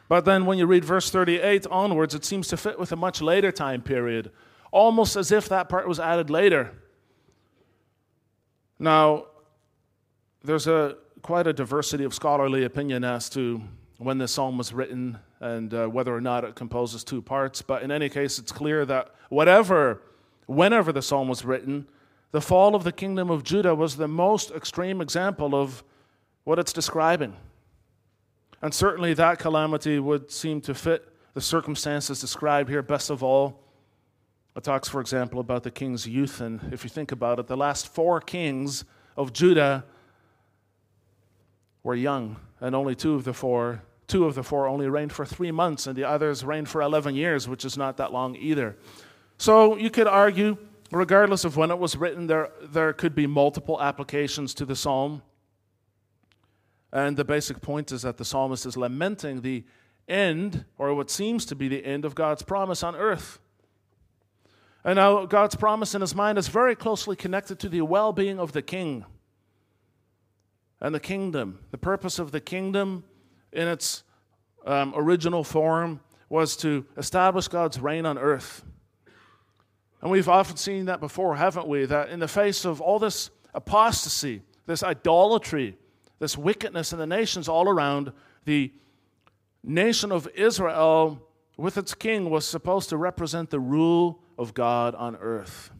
But 0.09 0.25
then 0.25 0.45
when 0.45 0.57
you 0.57 0.65
read 0.65 0.83
verse 0.83 1.11
38 1.11 1.67
onwards, 1.67 2.15
it 2.15 2.25
seems 2.25 2.47
to 2.47 2.57
fit 2.57 2.79
with 2.79 2.91
a 2.91 2.95
much 2.95 3.21
later 3.21 3.51
time 3.51 3.83
period, 3.83 4.31
almost 4.71 5.15
as 5.15 5.31
if 5.31 5.49
that 5.49 5.69
part 5.69 5.87
was 5.87 5.99
added 5.99 6.31
later. 6.31 6.71
Now, 8.79 9.27
there's 10.43 10.67
a 10.67 10.97
quite 11.23 11.47
a 11.47 11.53
diversity 11.53 12.03
of 12.03 12.13
scholarly 12.13 12.65
opinion 12.65 13.05
as 13.05 13.29
to 13.29 13.61
when 13.97 14.17
this 14.17 14.33
psalm 14.33 14.57
was 14.57 14.73
written 14.73 15.17
and 15.39 15.73
uh, 15.73 15.87
whether 15.87 16.13
or 16.13 16.19
not 16.19 16.43
it 16.43 16.53
composes 16.53 17.01
two 17.01 17.21
parts. 17.21 17.61
But 17.61 17.81
in 17.81 17.91
any 17.91 18.09
case, 18.09 18.37
it's 18.37 18.51
clear 18.51 18.85
that 18.85 19.15
whatever, 19.29 20.01
whenever 20.47 20.91
the 20.91 21.01
psalm 21.01 21.29
was 21.29 21.45
written, 21.45 21.87
the 22.31 22.41
fall 22.41 22.75
of 22.75 22.83
the 22.83 22.91
kingdom 22.91 23.29
of 23.29 23.43
Judah 23.43 23.73
was 23.73 23.95
the 23.95 24.07
most 24.07 24.51
extreme 24.51 24.99
example 24.99 25.55
of 25.55 25.83
what 26.43 26.59
it's 26.59 26.73
describing. 26.73 27.37
And 28.61 28.73
certainly 28.73 29.13
that 29.13 29.39
calamity 29.39 29.99
would 29.99 30.29
seem 30.29 30.59
to 30.61 30.73
fit 30.73 31.07
the 31.33 31.41
circumstances 31.41 32.19
described 32.19 32.69
here 32.69 32.81
best 32.81 33.09
of 33.09 33.23
all. 33.23 33.61
It 34.57 34.63
talks, 34.63 34.89
for 34.89 34.99
example, 34.99 35.39
about 35.39 35.63
the 35.63 35.71
king's 35.71 36.05
youth. 36.05 36.41
And 36.41 36.73
if 36.73 36.83
you 36.83 36.89
think 36.89 37.13
about 37.13 37.39
it, 37.39 37.47
the 37.47 37.57
last 37.57 37.87
four 37.87 38.19
kings 38.19 38.83
of 39.15 39.31
Judah 39.31 39.85
were 41.83 41.95
young, 41.95 42.37
and 42.61 42.75
only 42.75 42.95
two 42.95 43.13
of 43.13 43.25
the 43.25 43.33
four, 43.33 43.83
two 44.07 44.25
of 44.25 44.35
the 44.35 44.43
four 44.43 44.67
only 44.67 44.87
reigned 44.87 45.11
for 45.11 45.25
three 45.25 45.51
months, 45.51 45.85
and 45.85 45.95
the 45.95 46.05
others 46.05 46.43
reigned 46.43 46.69
for 46.69 46.81
11 46.81 47.15
years, 47.15 47.47
which 47.47 47.65
is 47.65 47.77
not 47.77 47.97
that 47.97 48.13
long 48.13 48.35
either. 48.37 48.77
So 49.37 49.75
you 49.75 49.89
could 49.89 50.07
argue, 50.07 50.57
regardless 50.91 51.43
of 51.43 51.57
when 51.57 51.71
it 51.71 51.77
was 51.77 51.97
written, 51.97 52.27
there, 52.27 52.51
there 52.61 52.93
could 52.93 53.13
be 53.13 53.27
multiple 53.27 53.81
applications 53.81 54.53
to 54.55 54.65
the 54.65 54.75
psalm. 54.75 55.21
And 56.93 57.17
the 57.17 57.25
basic 57.25 57.59
point 57.59 57.91
is 57.91 58.03
that 58.03 58.17
the 58.17 58.25
psalmist 58.25 58.65
is 58.65 58.77
lamenting 58.77 59.41
the 59.41 59.65
end, 60.07 60.63
or 60.77 60.93
what 60.93 61.09
seems 61.09 61.45
to 61.47 61.55
be 61.55 61.67
the 61.67 61.85
end, 61.85 62.05
of 62.05 62.15
God's 62.15 62.43
promise 62.43 62.83
on 62.83 62.95
earth. 62.95 63.39
And 64.85 64.97
now, 64.97 65.25
God's 65.25 65.55
promise 65.55 65.95
in 65.95 66.01
his 66.01 66.13
mind 66.13 66.37
is 66.37 66.49
very 66.49 66.75
closely 66.75 67.15
connected 67.15 67.57
to 67.59 67.69
the 67.69 67.81
well 67.81 68.13
being 68.13 68.37
of 68.37 68.51
the 68.51 68.61
king 68.61 69.05
and 70.83 70.93
the 70.93 70.99
kingdom. 70.99 71.59
The 71.71 71.77
purpose 71.79 72.19
of 72.19 72.31
the 72.31 72.41
kingdom 72.41 73.05
in 73.53 73.67
its 73.67 74.03
um, 74.65 74.93
original 74.95 75.43
form 75.43 76.01
was 76.29 76.57
to 76.57 76.85
establish 76.97 77.47
God's 77.47 77.79
reign 77.79 78.05
on 78.05 78.17
earth. 78.17 78.63
And 80.01 80.11
we've 80.11 80.27
often 80.27 80.57
seen 80.57 80.85
that 80.85 80.99
before, 80.99 81.37
haven't 81.37 81.67
we? 81.67 81.85
That 81.85 82.09
in 82.09 82.19
the 82.19 82.27
face 82.27 82.65
of 82.65 82.81
all 82.81 82.99
this 82.99 83.29
apostasy, 83.53 84.41
this 84.65 84.83
idolatry, 84.83 85.77
this 86.19 86.37
wickedness 86.37 86.91
in 86.91 86.99
the 86.99 87.07
nations 87.07 87.47
all 87.47 87.69
around, 87.69 88.11
the 88.43 88.73
nation 89.63 90.11
of 90.11 90.27
Israel, 90.35 91.21
with 91.55 91.77
its 91.77 91.93
king, 91.93 92.29
was 92.29 92.45
supposed 92.45 92.89
to 92.89 92.97
represent 92.97 93.49
the 93.49 93.59
rule 93.59 94.19
of 94.37 94.53
God 94.53 94.95
on 94.95 95.15
earth 95.15 95.71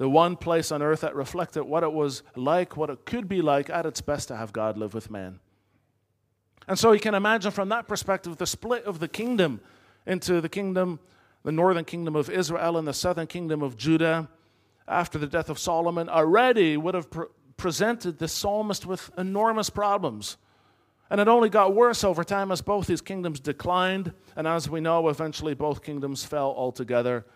the 0.00 0.08
one 0.08 0.34
place 0.34 0.72
on 0.72 0.80
earth 0.80 1.02
that 1.02 1.14
reflected 1.14 1.62
what 1.62 1.82
it 1.82 1.92
was 1.92 2.22
like, 2.34 2.74
what 2.74 2.88
it 2.88 3.04
could 3.04 3.28
be 3.28 3.42
like 3.42 3.68
at 3.68 3.84
its 3.84 4.00
best 4.00 4.28
to 4.28 4.36
have 4.36 4.50
God 4.50 4.78
live 4.78 4.94
with 4.94 5.10
man. 5.10 5.40
And 6.66 6.78
so 6.78 6.92
you 6.92 7.00
can 7.00 7.14
imagine 7.14 7.50
from 7.50 7.68
that 7.68 7.86
perspective 7.86 8.38
the 8.38 8.46
split 8.46 8.84
of 8.84 8.98
the 8.98 9.08
kingdom 9.08 9.60
into 10.06 10.40
the 10.40 10.48
kingdom, 10.48 11.00
the 11.42 11.52
northern 11.52 11.84
kingdom 11.84 12.16
of 12.16 12.30
Israel 12.30 12.78
and 12.78 12.88
the 12.88 12.94
southern 12.94 13.26
kingdom 13.26 13.62
of 13.62 13.76
Judah 13.76 14.30
after 14.88 15.18
the 15.18 15.26
death 15.26 15.50
of 15.50 15.58
Solomon 15.58 16.08
already 16.08 16.78
would 16.78 16.94
have 16.94 17.10
pre- 17.10 17.26
presented 17.58 18.18
the 18.18 18.26
psalmist 18.26 18.86
with 18.86 19.10
enormous 19.18 19.68
problems. 19.68 20.38
And 21.10 21.20
it 21.20 21.28
only 21.28 21.50
got 21.50 21.74
worse 21.74 22.04
over 22.04 22.24
time 22.24 22.50
as 22.50 22.62
both 22.62 22.86
these 22.86 23.02
kingdoms 23.02 23.38
declined, 23.38 24.14
and 24.34 24.48
as 24.48 24.66
we 24.66 24.80
know, 24.80 25.10
eventually 25.10 25.52
both 25.52 25.82
kingdoms 25.82 26.24
fell 26.24 26.54
altogether 26.56 27.26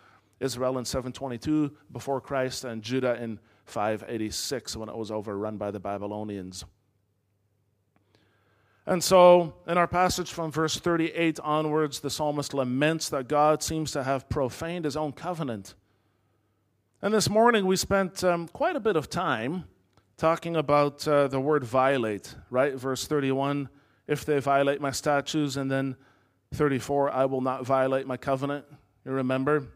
Israel 0.40 0.78
in 0.78 0.84
722 0.84 1.72
before 1.92 2.20
Christ, 2.20 2.64
and 2.64 2.82
Judah 2.82 3.20
in 3.22 3.38
586 3.66 4.76
when 4.76 4.88
it 4.88 4.96
was 4.96 5.10
overrun 5.10 5.56
by 5.56 5.70
the 5.70 5.80
Babylonians. 5.80 6.64
And 8.86 9.02
so, 9.02 9.54
in 9.66 9.78
our 9.78 9.88
passage 9.88 10.30
from 10.30 10.50
verse 10.50 10.76
38 10.76 11.40
onwards, 11.40 12.00
the 12.00 12.10
psalmist 12.10 12.52
laments 12.52 13.08
that 13.08 13.28
God 13.28 13.62
seems 13.62 13.92
to 13.92 14.02
have 14.02 14.28
profaned 14.28 14.84
his 14.84 14.96
own 14.96 15.12
covenant. 15.12 15.74
And 17.00 17.14
this 17.14 17.30
morning, 17.30 17.64
we 17.64 17.76
spent 17.76 18.22
um, 18.22 18.48
quite 18.48 18.76
a 18.76 18.80
bit 18.80 18.96
of 18.96 19.08
time 19.08 19.64
talking 20.18 20.56
about 20.56 21.06
uh, 21.08 21.28
the 21.28 21.40
word 21.40 21.64
violate, 21.64 22.34
right? 22.50 22.74
Verse 22.74 23.06
31 23.06 23.68
if 24.06 24.24
they 24.24 24.38
violate 24.38 24.80
my 24.80 24.90
statutes, 24.90 25.56
and 25.56 25.70
then 25.70 25.96
34 26.52 27.10
I 27.10 27.24
will 27.24 27.40
not 27.40 27.64
violate 27.64 28.06
my 28.06 28.16
covenant. 28.16 28.66
You 29.04 29.12
remember? 29.12 29.68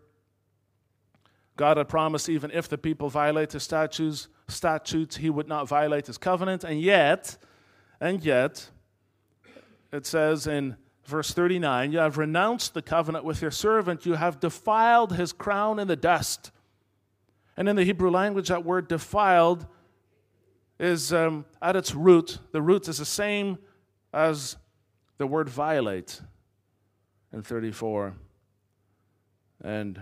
God 1.58 1.76
had 1.76 1.88
promised 1.88 2.28
even 2.28 2.52
if 2.52 2.68
the 2.68 2.78
people 2.78 3.10
violate 3.10 3.52
his 3.52 3.64
statutes, 3.64 4.28
statutes, 4.46 5.16
he 5.16 5.28
would 5.28 5.48
not 5.48 5.66
violate 5.66 6.06
his 6.06 6.16
covenant. 6.16 6.62
And 6.62 6.80
yet, 6.80 7.36
and 8.00 8.24
yet, 8.24 8.70
it 9.92 10.06
says 10.06 10.46
in 10.46 10.76
verse 11.04 11.32
39, 11.32 11.90
you 11.90 11.98
have 11.98 12.16
renounced 12.16 12.74
the 12.74 12.80
covenant 12.80 13.24
with 13.24 13.42
your 13.42 13.50
servant, 13.50 14.06
you 14.06 14.14
have 14.14 14.38
defiled 14.38 15.14
his 15.14 15.32
crown 15.32 15.80
in 15.80 15.88
the 15.88 15.96
dust. 15.96 16.52
And 17.56 17.68
in 17.68 17.74
the 17.74 17.84
Hebrew 17.84 18.10
language, 18.10 18.48
that 18.48 18.64
word 18.64 18.86
defiled 18.86 19.66
is 20.78 21.12
um, 21.12 21.44
at 21.60 21.74
its 21.74 21.92
root, 21.92 22.38
the 22.52 22.62
root 22.62 22.86
is 22.86 22.98
the 22.98 23.04
same 23.04 23.58
as 24.12 24.56
the 25.18 25.26
word 25.26 25.48
violate 25.48 26.20
in 27.32 27.42
34. 27.42 28.14
And 29.64 30.00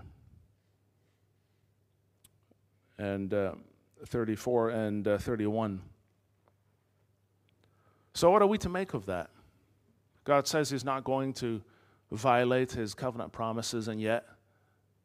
and 2.99 3.33
uh, 3.33 3.53
34 4.07 4.71
and 4.71 5.09
uh, 5.09 5.19
31. 5.19 5.81
So, 8.15 8.31
what 8.31 8.43
are 8.43 8.47
we 8.47 8.59
to 8.59 8.69
make 8.69 8.95
of 8.95 9.07
that? 9.07 9.31
God 10.25 10.47
says 10.47 10.71
He's 10.71 10.85
not 10.85 11.05
going 11.05 11.33
to 11.35 11.63
violate 12.11 12.73
His 12.73 12.95
covenant 12.95 13.33
promises, 13.33 13.89
and 13.89 14.01
yet 14.01 14.27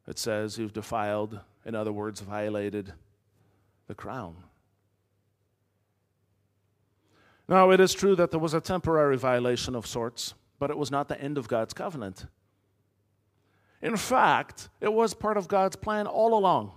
it 0.07 0.17
says 0.17 0.57
you've 0.57 0.73
defiled, 0.73 1.39
in 1.65 1.75
other 1.75 1.91
words, 1.91 2.21
violated 2.21 2.93
the 3.87 3.95
crown. 3.95 4.35
Now, 7.47 7.71
it 7.71 7.81
is 7.81 7.93
true 7.93 8.15
that 8.15 8.31
there 8.31 8.39
was 8.39 8.53
a 8.53 8.61
temporary 8.61 9.17
violation 9.17 9.75
of 9.75 9.85
sorts, 9.85 10.33
but 10.57 10.69
it 10.69 10.77
was 10.77 10.89
not 10.89 11.09
the 11.09 11.19
end 11.19 11.37
of 11.37 11.49
God's 11.49 11.73
covenant. 11.73 12.25
In 13.81 13.97
fact, 13.97 14.69
it 14.79 14.93
was 14.93 15.13
part 15.13 15.35
of 15.35 15.47
God's 15.47 15.75
plan 15.75 16.07
all 16.07 16.37
along. 16.37 16.71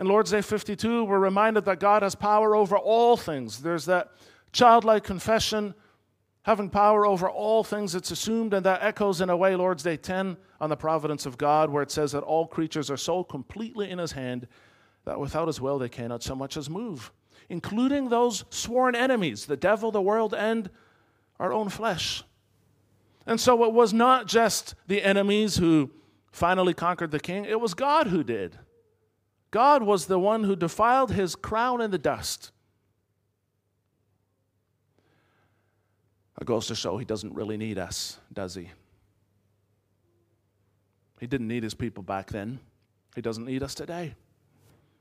In 0.00 0.06
Lord's 0.06 0.30
Day 0.30 0.40
52, 0.40 1.04
we're 1.04 1.18
reminded 1.18 1.66
that 1.66 1.78
God 1.78 2.02
has 2.02 2.14
power 2.14 2.56
over 2.56 2.78
all 2.78 3.18
things. 3.18 3.60
There's 3.60 3.84
that 3.84 4.12
childlike 4.50 5.04
confession, 5.04 5.74
having 6.44 6.70
power 6.70 7.04
over 7.04 7.28
all 7.28 7.62
things, 7.62 7.94
it's 7.94 8.10
assumed, 8.10 8.54
and 8.54 8.64
that 8.64 8.82
echoes 8.82 9.20
in 9.20 9.28
a 9.28 9.36
way 9.36 9.54
Lord's 9.54 9.82
Day 9.82 9.98
10 9.98 10.38
on 10.58 10.70
the 10.70 10.76
providence 10.76 11.26
of 11.26 11.36
God, 11.36 11.68
where 11.68 11.82
it 11.82 11.90
says 11.90 12.12
that 12.12 12.22
all 12.22 12.46
creatures 12.46 12.90
are 12.90 12.96
so 12.96 13.22
completely 13.22 13.90
in 13.90 13.98
His 13.98 14.12
hand 14.12 14.48
that 15.04 15.20
without 15.20 15.48
His 15.48 15.60
will 15.60 15.78
they 15.78 15.90
cannot 15.90 16.22
so 16.22 16.34
much 16.34 16.56
as 16.56 16.70
move, 16.70 17.12
including 17.50 18.08
those 18.08 18.44
sworn 18.48 18.94
enemies, 18.96 19.44
the 19.44 19.56
devil, 19.56 19.92
the 19.92 20.00
world, 20.00 20.32
and 20.32 20.70
our 21.38 21.52
own 21.52 21.68
flesh. 21.68 22.24
And 23.26 23.38
so 23.38 23.64
it 23.64 23.74
was 23.74 23.92
not 23.92 24.26
just 24.26 24.74
the 24.86 25.02
enemies 25.02 25.58
who 25.58 25.90
finally 26.32 26.72
conquered 26.72 27.10
the 27.10 27.20
king, 27.20 27.44
it 27.44 27.60
was 27.60 27.74
God 27.74 28.06
who 28.06 28.24
did. 28.24 28.58
God 29.50 29.82
was 29.82 30.06
the 30.06 30.18
one 30.18 30.44
who 30.44 30.54
defiled 30.54 31.12
his 31.12 31.34
crown 31.34 31.80
in 31.80 31.90
the 31.90 31.98
dust. 31.98 32.52
It 36.40 36.46
goes 36.46 36.66
to 36.68 36.74
show 36.74 36.96
he 36.96 37.04
doesn't 37.04 37.34
really 37.34 37.56
need 37.56 37.78
us, 37.78 38.18
does 38.32 38.54
he? 38.54 38.70
He 41.18 41.26
didn't 41.26 41.48
need 41.48 41.62
his 41.62 41.74
people 41.74 42.02
back 42.02 42.30
then. 42.30 42.60
He 43.14 43.20
doesn't 43.20 43.44
need 43.44 43.62
us 43.62 43.74
today. 43.74 44.14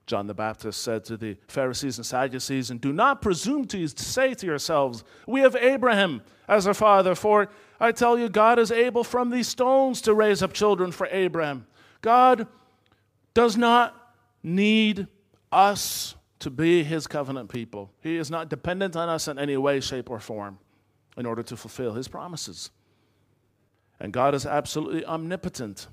John 0.05 0.25
the 0.25 0.33
Baptist 0.33 0.81
said 0.81 1.05
to 1.05 1.17
the 1.17 1.37
Pharisees 1.47 1.97
and 1.97 2.05
Sadducees, 2.05 2.71
And 2.71 2.81
do 2.81 2.91
not 2.91 3.21
presume 3.21 3.65
to 3.67 3.87
say 3.87 4.33
to 4.33 4.45
yourselves, 4.45 5.03
We 5.27 5.41
have 5.41 5.55
Abraham 5.55 6.23
as 6.47 6.65
our 6.65 6.73
father, 6.73 7.13
for 7.13 7.49
I 7.79 7.91
tell 7.91 8.17
you, 8.17 8.27
God 8.27 8.57
is 8.57 8.71
able 8.71 9.03
from 9.03 9.29
these 9.29 9.47
stones 9.47 10.01
to 10.01 10.13
raise 10.15 10.41
up 10.41 10.51
children 10.51 10.91
for 10.91 11.07
Abraham. 11.11 11.67
God 12.01 12.47
does 13.35 13.55
not 13.55 13.98
need 14.43 15.07
us 15.51 16.15
to 16.39 16.49
be 16.49 16.83
his 16.83 17.07
covenant 17.07 17.49
people. 17.49 17.91
He 18.01 18.17
is 18.17 18.31
not 18.31 18.49
dependent 18.49 18.95
on 18.95 19.09
us 19.09 19.27
in 19.27 19.37
any 19.37 19.57
way, 19.57 19.79
shape, 19.79 20.09
or 20.09 20.19
form 20.19 20.59
in 21.17 21.25
order 21.25 21.43
to 21.43 21.57
fulfill 21.57 21.93
his 21.93 22.07
promises. 22.07 22.71
And 23.99 24.13
God 24.13 24.33
is 24.33 24.45
absolutely 24.45 25.05
omnipotent. 25.05 25.87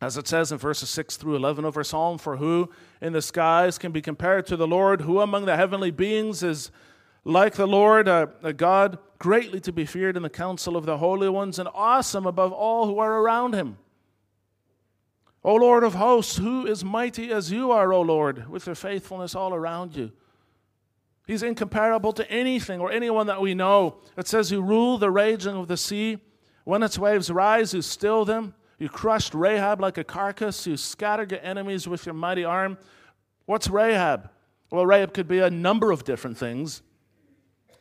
As 0.00 0.16
it 0.16 0.26
says 0.26 0.52
in 0.52 0.58
verses 0.58 0.90
6 0.90 1.16
through 1.16 1.36
11 1.36 1.64
of 1.64 1.76
our 1.76 1.84
psalm, 1.84 2.18
for 2.18 2.36
who 2.36 2.70
in 3.00 3.12
the 3.12 3.22
skies 3.22 3.78
can 3.78 3.92
be 3.92 4.02
compared 4.02 4.46
to 4.46 4.56
the 4.56 4.66
Lord? 4.66 5.02
Who 5.02 5.20
among 5.20 5.46
the 5.46 5.56
heavenly 5.56 5.90
beings 5.90 6.42
is 6.42 6.70
like 7.24 7.54
the 7.54 7.66
Lord, 7.66 8.06
a, 8.08 8.30
a, 8.42 8.52
God 8.52 8.98
greatly 9.18 9.60
to 9.60 9.72
be 9.72 9.86
feared 9.86 10.16
in 10.16 10.22
the 10.22 10.30
council 10.30 10.76
of 10.76 10.86
the 10.86 10.98
holy 10.98 11.28
ones 11.28 11.58
and 11.58 11.68
awesome 11.74 12.26
above 12.26 12.52
all 12.52 12.86
who 12.86 12.98
are 12.98 13.20
around 13.20 13.54
him? 13.54 13.78
O 15.46 15.54
Lord 15.54 15.84
of 15.84 15.94
hosts, 15.94 16.38
who 16.38 16.66
is 16.66 16.84
mighty 16.84 17.30
as 17.30 17.52
you 17.52 17.70
are, 17.70 17.92
O 17.92 18.00
Lord, 18.00 18.48
with 18.50 18.66
your 18.66 18.74
faithfulness 18.74 19.36
all 19.36 19.54
around 19.54 19.94
you? 19.94 20.10
He's 21.24 21.44
incomparable 21.44 22.12
to 22.14 22.28
anything 22.28 22.80
or 22.80 22.90
anyone 22.90 23.28
that 23.28 23.40
we 23.40 23.54
know. 23.54 23.98
It 24.18 24.26
says, 24.26 24.50
You 24.50 24.60
rule 24.60 24.98
the 24.98 25.12
raging 25.12 25.54
of 25.54 25.68
the 25.68 25.76
sea. 25.76 26.18
When 26.64 26.82
its 26.82 26.98
waves 26.98 27.30
rise, 27.30 27.72
you 27.72 27.82
still 27.82 28.24
them. 28.24 28.54
You 28.80 28.88
crushed 28.88 29.34
Rahab 29.34 29.80
like 29.80 29.98
a 29.98 30.04
carcass. 30.04 30.66
You 30.66 30.76
scattered 30.76 31.30
your 31.30 31.40
enemies 31.44 31.86
with 31.86 32.06
your 32.06 32.14
mighty 32.16 32.44
arm. 32.44 32.76
What's 33.44 33.68
Rahab? 33.68 34.28
Well, 34.72 34.84
Rahab 34.84 35.14
could 35.14 35.28
be 35.28 35.38
a 35.38 35.48
number 35.48 35.92
of 35.92 36.02
different 36.02 36.36
things. 36.36 36.82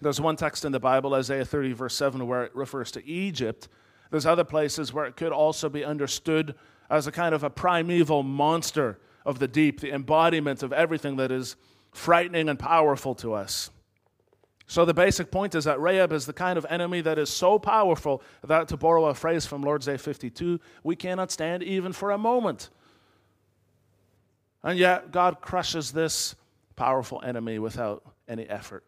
There's 0.02 0.22
one 0.22 0.36
text 0.36 0.66
in 0.66 0.72
the 0.72 0.80
Bible, 0.80 1.16
Isaiah 1.16 1.46
30, 1.46 1.74
verse 1.74 1.96
7, 1.96 2.28
where 2.28 2.44
it 2.44 2.56
refers 2.56 2.92
to 2.92 3.04
Egypt. 3.08 3.70
There's 4.12 4.28
other 4.28 4.44
places 4.44 4.94
where 4.94 5.06
it 5.06 5.16
could 5.16 5.32
also 5.32 5.68
be 5.68 5.84
understood 5.84 6.54
as 6.90 7.08
a 7.08 7.12
kind 7.12 7.34
of 7.34 7.44
a 7.44 7.50
primeval 7.50 8.24
monster 8.24 9.00
of 9.26 9.40
the 9.40 9.48
deep, 9.48 9.80
the 9.80 9.92
embodiment 9.92 10.64
of 10.64 10.72
everything 10.72 11.16
that 11.18 11.32
is 11.32 11.56
frightening 11.92 12.50
and 12.50 12.60
powerful 12.60 13.16
to 13.16 13.34
us. 13.34 13.70
So, 14.68 14.84
the 14.84 14.94
basic 14.94 15.30
point 15.30 15.54
is 15.54 15.66
that 15.66 15.80
Rahab 15.80 16.12
is 16.12 16.26
the 16.26 16.34
kind 16.34 16.58
of 16.58 16.66
enemy 16.70 17.02
that 17.02 17.20
is 17.20 17.30
so 17.30 17.60
powerful 17.60 18.24
that, 18.44 18.68
to 18.70 18.78
borrow 18.78 19.06
a 19.06 19.14
phrase 19.14 19.46
from 19.46 19.62
Lord's 19.62 19.86
Day 19.86 19.98
52, 19.98 20.60
we 20.84 20.96
cannot 20.96 21.32
stand 21.32 21.62
even 21.62 21.94
for 21.94 22.12
a 22.12 22.18
moment. 22.18 22.70
And 24.64 24.80
yet, 24.80 25.12
God 25.12 25.40
crushes 25.42 25.92
this 25.92 26.36
powerful 26.76 27.22
enemy 27.24 27.60
without 27.60 28.04
any 28.28 28.50
effort. 28.50 28.84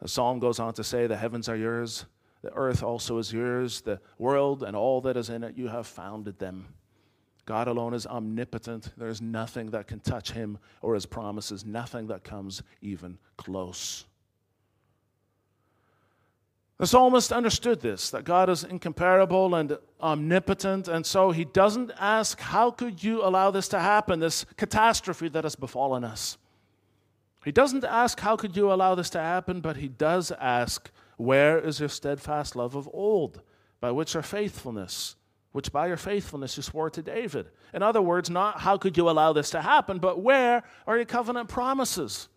The 0.00 0.08
psalm 0.08 0.38
goes 0.38 0.58
on 0.58 0.74
to 0.74 0.84
say, 0.84 1.06
The 1.06 1.16
heavens 1.16 1.48
are 1.48 1.56
yours, 1.56 2.04
the 2.44 2.52
earth 2.52 2.82
also 2.82 3.16
is 3.16 3.32
yours, 3.32 3.80
the 3.80 3.98
world 4.18 4.62
and 4.62 4.76
all 4.76 5.00
that 5.00 5.16
is 5.16 5.30
in 5.30 5.42
it, 5.42 5.56
you 5.56 5.68
have 5.68 5.86
founded 5.86 6.38
them. 6.38 6.66
God 7.46 7.68
alone 7.68 7.94
is 7.94 8.06
omnipotent. 8.06 8.90
There 8.98 9.08
is 9.08 9.22
nothing 9.22 9.70
that 9.70 9.86
can 9.86 10.00
touch 10.00 10.32
him 10.32 10.58
or 10.82 10.92
his 10.92 11.06
promises, 11.06 11.64
nothing 11.64 12.08
that 12.08 12.22
comes 12.22 12.62
even 12.82 13.16
close. 13.38 14.04
The 16.76 16.86
psalmist 16.86 17.32
understood 17.32 17.80
this 17.80 18.10
that 18.10 18.24
God 18.24 18.50
is 18.50 18.62
incomparable 18.62 19.54
and 19.54 19.78
omnipotent, 20.02 20.86
and 20.86 21.06
so 21.06 21.30
he 21.30 21.46
doesn't 21.46 21.92
ask, 21.98 22.38
How 22.40 22.70
could 22.70 23.02
you 23.02 23.24
allow 23.24 23.52
this 23.52 23.68
to 23.68 23.80
happen, 23.80 24.20
this 24.20 24.44
catastrophe 24.58 25.30
that 25.30 25.44
has 25.44 25.56
befallen 25.56 26.04
us? 26.04 26.36
He 27.42 27.52
doesn't 27.52 27.84
ask, 27.84 28.20
How 28.20 28.36
could 28.36 28.54
you 28.54 28.70
allow 28.70 28.94
this 28.94 29.08
to 29.10 29.18
happen? 29.18 29.62
but 29.62 29.78
he 29.78 29.88
does 29.88 30.30
ask, 30.32 30.90
Where 31.16 31.58
is 31.58 31.80
your 31.80 31.88
steadfast 31.88 32.56
love 32.56 32.74
of 32.74 32.88
old, 32.92 33.40
by 33.80 33.90
which 33.90 34.16
our 34.16 34.22
faithfulness 34.22 35.16
which 35.54 35.70
by 35.70 35.86
your 35.86 35.96
faithfulness 35.96 36.56
you 36.56 36.64
swore 36.64 36.90
to 36.90 37.00
David. 37.00 37.46
In 37.72 37.80
other 37.80 38.02
words, 38.02 38.28
not 38.28 38.58
how 38.58 38.76
could 38.76 38.96
you 38.96 39.08
allow 39.08 39.32
this 39.32 39.50
to 39.50 39.62
happen, 39.62 40.00
but 40.00 40.20
where 40.20 40.64
are 40.84 40.96
your 40.96 41.04
covenant 41.04 41.48
promises? 41.48 42.28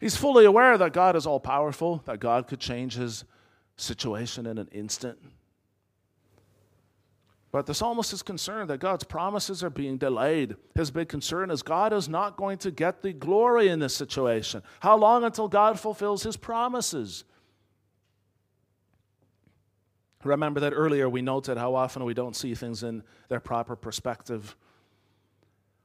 He's 0.00 0.16
fully 0.16 0.46
aware 0.46 0.78
that 0.78 0.94
God 0.94 1.14
is 1.14 1.26
all 1.26 1.40
powerful, 1.40 2.02
that 2.06 2.20
God 2.20 2.46
could 2.46 2.58
change 2.58 2.94
his 2.94 3.26
situation 3.76 4.46
in 4.46 4.56
an 4.56 4.68
instant. 4.72 5.18
But 7.50 7.64
the 7.64 7.74
psalmist 7.74 8.12
is 8.12 8.22
concerned 8.22 8.68
that 8.68 8.78
God's 8.78 9.04
promises 9.04 9.64
are 9.64 9.70
being 9.70 9.96
delayed. 9.96 10.56
His 10.74 10.90
big 10.90 11.08
concern 11.08 11.50
is 11.50 11.62
God 11.62 11.94
is 11.94 12.08
not 12.08 12.36
going 12.36 12.58
to 12.58 12.70
get 12.70 13.00
the 13.00 13.12
glory 13.12 13.68
in 13.68 13.78
this 13.78 13.94
situation. 13.94 14.62
How 14.80 14.98
long 14.98 15.24
until 15.24 15.48
God 15.48 15.80
fulfills 15.80 16.22
his 16.22 16.36
promises? 16.36 17.24
Remember 20.24 20.60
that 20.60 20.72
earlier 20.74 21.08
we 21.08 21.22
noted 21.22 21.56
how 21.56 21.74
often 21.74 22.04
we 22.04 22.12
don't 22.12 22.36
see 22.36 22.54
things 22.54 22.82
in 22.82 23.02
their 23.28 23.40
proper 23.40 23.76
perspective. 23.76 24.54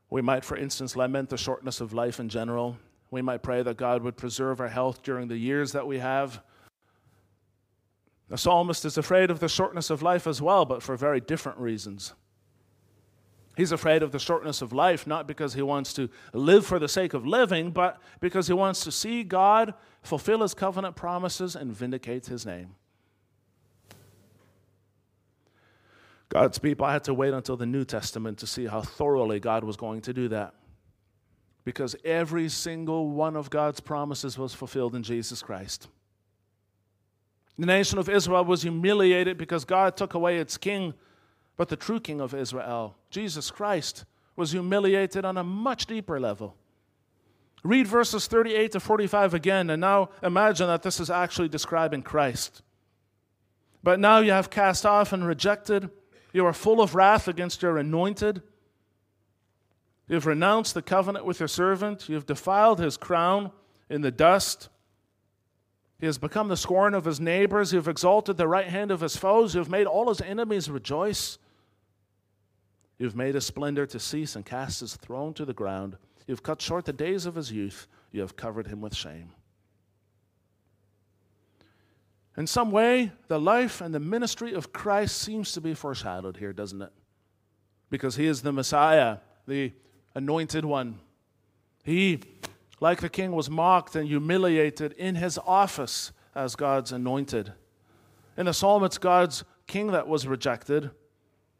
We 0.09 0.21
might, 0.21 0.43
for 0.43 0.57
instance, 0.57 0.95
lament 0.97 1.29
the 1.29 1.37
shortness 1.37 1.79
of 1.79 1.93
life 1.93 2.19
in 2.19 2.27
general. 2.29 2.77
We 3.09 3.21
might 3.21 3.41
pray 3.41 3.63
that 3.63 3.77
God 3.77 4.03
would 4.03 4.17
preserve 4.17 4.59
our 4.59 4.67
health 4.67 5.01
during 5.01 5.27
the 5.27 5.37
years 5.37 5.71
that 5.71 5.87
we 5.87 5.99
have. 5.99 6.41
The 8.29 8.37
psalmist 8.37 8.85
is 8.85 8.97
afraid 8.97 9.29
of 9.29 9.39
the 9.39 9.49
shortness 9.49 9.89
of 9.89 10.01
life 10.01 10.25
as 10.27 10.41
well, 10.41 10.65
but 10.65 10.81
for 10.81 10.95
very 10.95 11.19
different 11.19 11.57
reasons. 11.59 12.13
He's 13.55 13.71
afraid 13.71 14.01
of 14.01 14.11
the 14.11 14.19
shortness 14.19 14.61
of 14.63 14.73
life, 14.73 15.05
not 15.05 15.27
because 15.27 15.53
he 15.53 15.61
wants 15.61 15.93
to 15.93 16.09
live 16.33 16.65
for 16.65 16.79
the 16.79 16.87
sake 16.87 17.13
of 17.13 17.27
living, 17.27 17.69
but 17.69 18.01
because 18.19 18.47
he 18.47 18.53
wants 18.53 18.83
to 18.85 18.91
see 18.91 19.23
God 19.23 19.75
fulfill 20.01 20.41
his 20.41 20.55
covenant 20.55 20.95
promises 20.95 21.55
and 21.55 21.71
vindicate 21.71 22.25
his 22.25 22.45
name. 22.45 22.75
God's 26.29 26.57
people 26.57 26.87
I 26.87 26.93
had 26.93 27.03
to 27.03 27.13
wait 27.13 27.31
until 27.31 27.55
the 27.55 27.67
New 27.67 27.85
Testament 27.85 28.39
to 28.39 28.47
see 28.47 28.65
how 28.65 28.81
thoroughly 28.81 29.39
God 29.39 29.63
was 29.63 29.77
going 29.77 30.01
to 30.01 30.13
do 30.13 30.29
that. 30.29 30.55
Because 31.63 31.95
every 32.03 32.49
single 32.49 33.11
one 33.11 33.35
of 33.35 33.51
God's 33.51 33.79
promises 33.79 34.35
was 34.35 34.51
fulfilled 34.51 34.95
in 34.95 35.03
Jesus 35.03 35.43
Christ. 35.43 35.89
The 37.57 37.65
nation 37.65 37.99
of 37.99 38.09
Israel 38.09 38.45
was 38.45 38.63
humiliated 38.63 39.37
because 39.37 39.65
God 39.65 39.95
took 39.95 40.13
away 40.13 40.37
its 40.39 40.57
king, 40.57 40.93
but 41.55 41.69
the 41.69 41.75
true 41.75 41.99
king 41.99 42.19
of 42.19 42.33
Israel, 42.33 42.95
Jesus 43.09 43.51
Christ, 43.51 44.05
was 44.35 44.51
humiliated 44.51 45.23
on 45.23 45.37
a 45.37 45.43
much 45.43 45.85
deeper 45.85 46.19
level. 46.19 46.55
Read 47.63 47.87
verses 47.87 48.27
38 48.27 48.71
to 48.73 48.79
45 48.79 49.33
again, 49.33 49.69
and 49.69 49.79
now 49.79 50.09
imagine 50.21 50.67
that 50.67 50.83
this 50.83 50.99
is 50.99 51.09
actually 51.09 51.47
describing 51.47 52.01
Christ. 52.01 52.61
But 53.83 53.99
now 53.99 54.19
you 54.19 54.31
have 54.31 54.49
cast 54.49 54.85
off 54.85 55.13
and 55.13 55.25
rejected 55.25 55.89
you 56.33 56.47
are 56.47 56.53
full 56.53 56.81
of 56.81 56.95
wrath 56.95 57.27
against 57.27 57.61
your 57.61 57.77
anointed. 57.77 58.41
You 60.07 60.15
have 60.15 60.25
renounced 60.25 60.73
the 60.73 60.81
covenant 60.81 61.25
with 61.25 61.39
your 61.39 61.47
servant. 61.47 62.09
You 62.09 62.15
have 62.15 62.25
defiled 62.25 62.79
his 62.79 62.97
crown 62.97 63.51
in 63.89 64.01
the 64.01 64.11
dust. 64.11 64.69
He 66.03 66.07
has 66.07 66.17
become 66.17 66.49
the 66.49 66.57
scorn 66.57 66.93
of 66.95 67.05
his 67.05 67.21
neighbors. 67.21 67.71
You 67.71 67.77
have 67.77 67.87
exalted 67.87 68.35
the 68.35 68.45
right 68.45 68.67
hand 68.67 68.91
of 68.91 68.99
his 68.99 69.15
foes. 69.15 69.55
You 69.55 69.59
have 69.59 69.69
made 69.69 69.87
all 69.87 70.09
his 70.09 70.19
enemies 70.19 70.69
rejoice. 70.69 71.37
You 72.99 73.05
have 73.05 73.15
made 73.15 73.35
his 73.35 73.45
splendor 73.45 73.85
to 73.85 73.99
cease 74.01 74.35
and 74.35 74.45
cast 74.45 74.81
his 74.81 74.97
throne 74.97 75.33
to 75.35 75.45
the 75.45 75.53
ground. 75.53 75.95
You 76.27 76.33
have 76.33 76.43
cut 76.43 76.61
short 76.61 76.83
the 76.83 76.91
days 76.91 77.25
of 77.25 77.35
his 77.35 77.53
youth. 77.53 77.87
You 78.11 78.19
have 78.19 78.35
covered 78.35 78.67
him 78.67 78.81
with 78.81 78.93
shame. 78.93 79.31
In 82.35 82.47
some 82.47 82.69
way, 82.69 83.13
the 83.29 83.39
life 83.39 83.79
and 83.79 83.95
the 83.95 84.01
ministry 84.01 84.53
of 84.53 84.73
Christ 84.73 85.21
seems 85.21 85.53
to 85.53 85.61
be 85.61 85.73
foreshadowed 85.73 86.35
here, 86.35 86.51
doesn't 86.51 86.81
it? 86.81 86.91
Because 87.89 88.17
he 88.17 88.25
is 88.25 88.41
the 88.41 88.51
Messiah, 88.51 89.19
the 89.47 89.71
anointed 90.15 90.65
one. 90.65 90.99
He, 91.85 92.19
like 92.83 92.99
the 92.99 93.07
king, 93.07 93.31
was 93.31 93.49
mocked 93.49 93.95
and 93.95 94.09
humiliated 94.09 94.91
in 94.97 95.15
his 95.15 95.39
office 95.47 96.11
as 96.35 96.53
God's 96.57 96.91
anointed. 96.91 97.53
In 98.35 98.45
the 98.45 98.53
psalm, 98.53 98.83
it's 98.83 98.97
God's 98.97 99.45
king 99.67 99.87
that 99.87 100.05
was 100.05 100.27
rejected, 100.27 100.91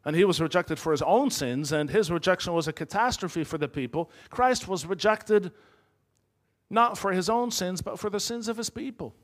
and 0.04 0.14
he 0.14 0.24
was 0.24 0.38
rejected 0.38 0.78
for 0.78 0.92
his 0.92 1.00
own 1.00 1.30
sins, 1.30 1.72
and 1.72 1.88
his 1.88 2.10
rejection 2.10 2.52
was 2.52 2.68
a 2.68 2.74
catastrophe 2.74 3.42
for 3.42 3.56
the 3.56 3.68
people. 3.68 4.10
Christ 4.28 4.68
was 4.68 4.84
rejected 4.84 5.50
not 6.68 6.98
for 6.98 7.10
his 7.10 7.30
own 7.30 7.50
sins, 7.50 7.80
but 7.80 7.98
for 7.98 8.10
the 8.10 8.20
sins 8.20 8.46
of 8.46 8.58
his 8.58 8.68
people. 8.68 9.14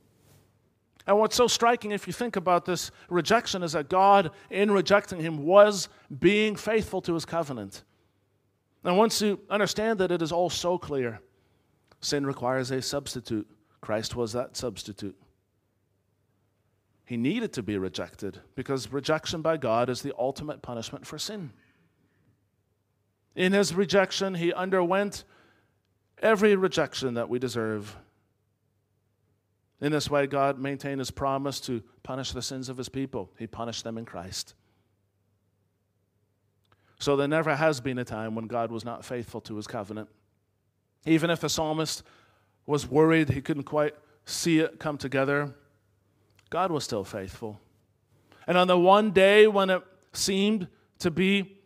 And 1.06 1.18
what's 1.18 1.36
so 1.36 1.48
striking, 1.48 1.90
if 1.90 2.06
you 2.06 2.14
think 2.14 2.36
about 2.36 2.64
this 2.64 2.90
rejection, 3.10 3.62
is 3.62 3.72
that 3.72 3.90
God, 3.90 4.30
in 4.48 4.70
rejecting 4.70 5.20
him, 5.20 5.44
was 5.44 5.90
being 6.18 6.56
faithful 6.56 7.02
to 7.02 7.12
his 7.12 7.26
covenant. 7.26 7.84
And 8.84 8.96
once 8.96 9.20
you 9.20 9.38
understand 9.50 9.98
that 9.98 10.10
it 10.10 10.22
is 10.22 10.32
all 10.32 10.48
so 10.48 10.78
clear, 10.78 11.20
sin 12.00 12.26
requires 12.26 12.70
a 12.70 12.82
substitute. 12.82 13.48
Christ 13.80 14.14
was 14.16 14.32
that 14.32 14.56
substitute. 14.56 15.16
He 17.04 17.16
needed 17.16 17.52
to 17.54 17.62
be 17.62 17.76
rejected 17.76 18.40
because 18.54 18.92
rejection 18.92 19.42
by 19.42 19.56
God 19.56 19.88
is 19.88 20.02
the 20.02 20.14
ultimate 20.16 20.62
punishment 20.62 21.06
for 21.06 21.18
sin. 21.18 21.50
In 23.34 23.52
his 23.52 23.74
rejection, 23.74 24.34
he 24.34 24.52
underwent 24.52 25.24
every 26.22 26.54
rejection 26.54 27.14
that 27.14 27.28
we 27.28 27.38
deserve. 27.38 27.96
In 29.80 29.92
this 29.92 30.10
way, 30.10 30.26
God 30.26 30.58
maintained 30.58 31.00
his 31.00 31.10
promise 31.10 31.58
to 31.62 31.82
punish 32.02 32.32
the 32.32 32.42
sins 32.42 32.68
of 32.68 32.76
his 32.76 32.88
people. 32.88 33.32
He 33.38 33.46
punished 33.46 33.82
them 33.82 33.96
in 33.96 34.04
Christ. 34.04 34.54
So 36.98 37.16
there 37.16 37.28
never 37.28 37.56
has 37.56 37.80
been 37.80 37.98
a 37.98 38.04
time 38.04 38.34
when 38.34 38.46
God 38.46 38.70
was 38.70 38.84
not 38.84 39.04
faithful 39.04 39.40
to 39.42 39.56
his 39.56 39.66
covenant. 39.66 40.10
Even 41.06 41.30
if 41.30 41.40
the 41.40 41.48
psalmist 41.48 42.02
was 42.66 42.86
worried 42.86 43.30
he 43.30 43.40
couldn't 43.40 43.64
quite 43.64 43.94
see 44.24 44.58
it 44.58 44.78
come 44.78 44.98
together, 44.98 45.54
God 46.50 46.70
was 46.70 46.84
still 46.84 47.04
faithful. 47.04 47.60
And 48.46 48.58
on 48.58 48.66
the 48.66 48.78
one 48.78 49.12
day 49.12 49.46
when 49.46 49.70
it 49.70 49.82
seemed 50.12 50.68
to 50.98 51.10
be, 51.10 51.58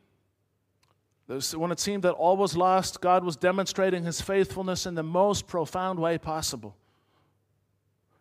when 1.26 1.72
it 1.72 1.80
seemed 1.80 2.02
that 2.02 2.12
all 2.12 2.36
was 2.36 2.56
lost, 2.56 3.00
God 3.00 3.24
was 3.24 3.36
demonstrating 3.36 4.04
his 4.04 4.20
faithfulness 4.20 4.86
in 4.86 4.94
the 4.94 5.02
most 5.02 5.46
profound 5.46 5.98
way 5.98 6.18
possible. 6.18 6.76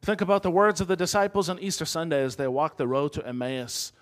Think 0.02 0.21
about 0.21 0.43
the 0.43 0.52
words 0.52 0.82
of 0.82 0.88
the 0.88 0.95
disciples 0.95 1.47
on 1.49 1.60
Easter 1.60 1.86
Sunday 1.86 2.23
as 2.23 2.36
they 2.36 2.47
walked 2.47 2.78
the 2.78 2.88
road 2.88 3.13
to 3.13 3.26
Emmaus. 3.26 3.93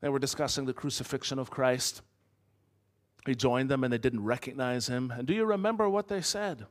They 0.00 0.08
were 0.08 0.20
discussing 0.20 0.66
the 0.66 0.72
crucifixion 0.72 1.38
of 1.38 1.50
Christ. 1.50 2.02
He 3.26 3.34
joined 3.34 3.70
them 3.70 3.84
and 3.84 3.92
they 3.92 3.98
didn't 3.98 4.24
recognize 4.24 4.86
him. 4.86 5.10
And 5.10 5.26
do 5.26 5.34
you 5.34 5.44
remember 5.44 5.88
what 5.88 6.08
they 6.08 6.20
said? 6.20 6.66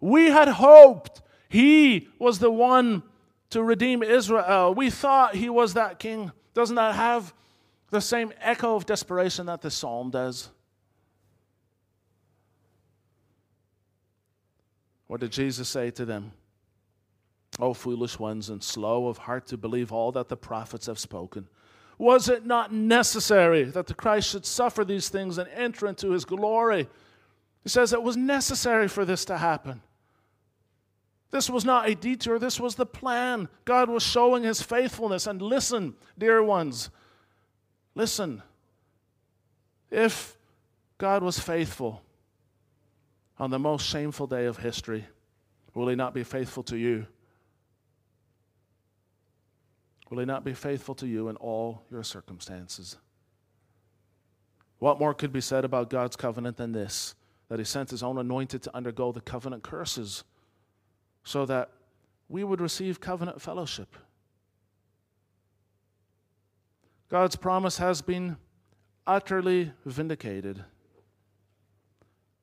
We 0.00 0.26
had 0.26 0.48
hoped 0.48 1.22
he 1.48 2.08
was 2.18 2.38
the 2.38 2.50
one 2.50 3.02
to 3.50 3.62
redeem 3.62 4.02
Israel. 4.02 4.74
We 4.74 4.90
thought 4.90 5.34
he 5.34 5.48
was 5.48 5.74
that 5.74 5.98
king. 5.98 6.32
Doesn't 6.54 6.76
that 6.76 6.94
have 6.94 7.34
the 7.90 8.00
same 8.00 8.32
echo 8.40 8.74
of 8.74 8.86
desperation 8.86 9.46
that 9.46 9.60
the 9.60 9.70
psalm 9.70 10.10
does? 10.10 10.48
What 15.06 15.20
did 15.20 15.32
Jesus 15.32 15.68
say 15.68 15.90
to 15.90 16.06
them? 16.06 16.32
O 17.58 17.74
foolish 17.74 18.18
ones 18.18 18.48
and 18.48 18.62
slow 18.62 19.08
of 19.08 19.18
heart 19.18 19.46
to 19.48 19.58
believe 19.58 19.92
all 19.92 20.10
that 20.12 20.28
the 20.28 20.36
prophets 20.38 20.86
have 20.86 20.98
spoken. 20.98 21.48
Was 22.02 22.28
it 22.28 22.44
not 22.44 22.72
necessary 22.72 23.62
that 23.62 23.86
the 23.86 23.94
Christ 23.94 24.30
should 24.30 24.44
suffer 24.44 24.84
these 24.84 25.08
things 25.08 25.38
and 25.38 25.48
enter 25.50 25.86
into 25.86 26.10
his 26.10 26.24
glory? 26.24 26.88
He 27.62 27.68
says 27.68 27.92
it 27.92 28.02
was 28.02 28.16
necessary 28.16 28.88
for 28.88 29.04
this 29.04 29.24
to 29.26 29.38
happen. 29.38 29.82
This 31.30 31.48
was 31.48 31.64
not 31.64 31.88
a 31.88 31.94
detour, 31.94 32.40
this 32.40 32.58
was 32.58 32.74
the 32.74 32.86
plan. 32.86 33.48
God 33.64 33.88
was 33.88 34.02
showing 34.02 34.42
his 34.42 34.60
faithfulness. 34.60 35.28
And 35.28 35.40
listen, 35.40 35.94
dear 36.18 36.42
ones, 36.42 36.90
listen. 37.94 38.42
If 39.88 40.36
God 40.98 41.22
was 41.22 41.38
faithful 41.38 42.02
on 43.38 43.50
the 43.50 43.60
most 43.60 43.86
shameful 43.86 44.26
day 44.26 44.46
of 44.46 44.56
history, 44.56 45.06
will 45.72 45.86
he 45.86 45.94
not 45.94 46.14
be 46.14 46.24
faithful 46.24 46.64
to 46.64 46.76
you? 46.76 47.06
Will 50.12 50.18
he 50.18 50.26
not 50.26 50.44
be 50.44 50.52
faithful 50.52 50.94
to 50.96 51.06
you 51.06 51.28
in 51.30 51.36
all 51.36 51.84
your 51.90 52.02
circumstances? 52.02 52.98
What 54.78 54.98
more 54.98 55.14
could 55.14 55.32
be 55.32 55.40
said 55.40 55.64
about 55.64 55.88
God's 55.88 56.16
covenant 56.16 56.58
than 56.58 56.72
this? 56.72 57.14
That 57.48 57.58
he 57.58 57.64
sent 57.64 57.88
his 57.88 58.02
own 58.02 58.18
anointed 58.18 58.60
to 58.64 58.76
undergo 58.76 59.10
the 59.12 59.22
covenant 59.22 59.62
curses 59.62 60.24
so 61.24 61.46
that 61.46 61.70
we 62.28 62.44
would 62.44 62.60
receive 62.60 63.00
covenant 63.00 63.40
fellowship. 63.40 63.96
God's 67.08 67.36
promise 67.36 67.78
has 67.78 68.02
been 68.02 68.36
utterly 69.06 69.72
vindicated. 69.86 70.62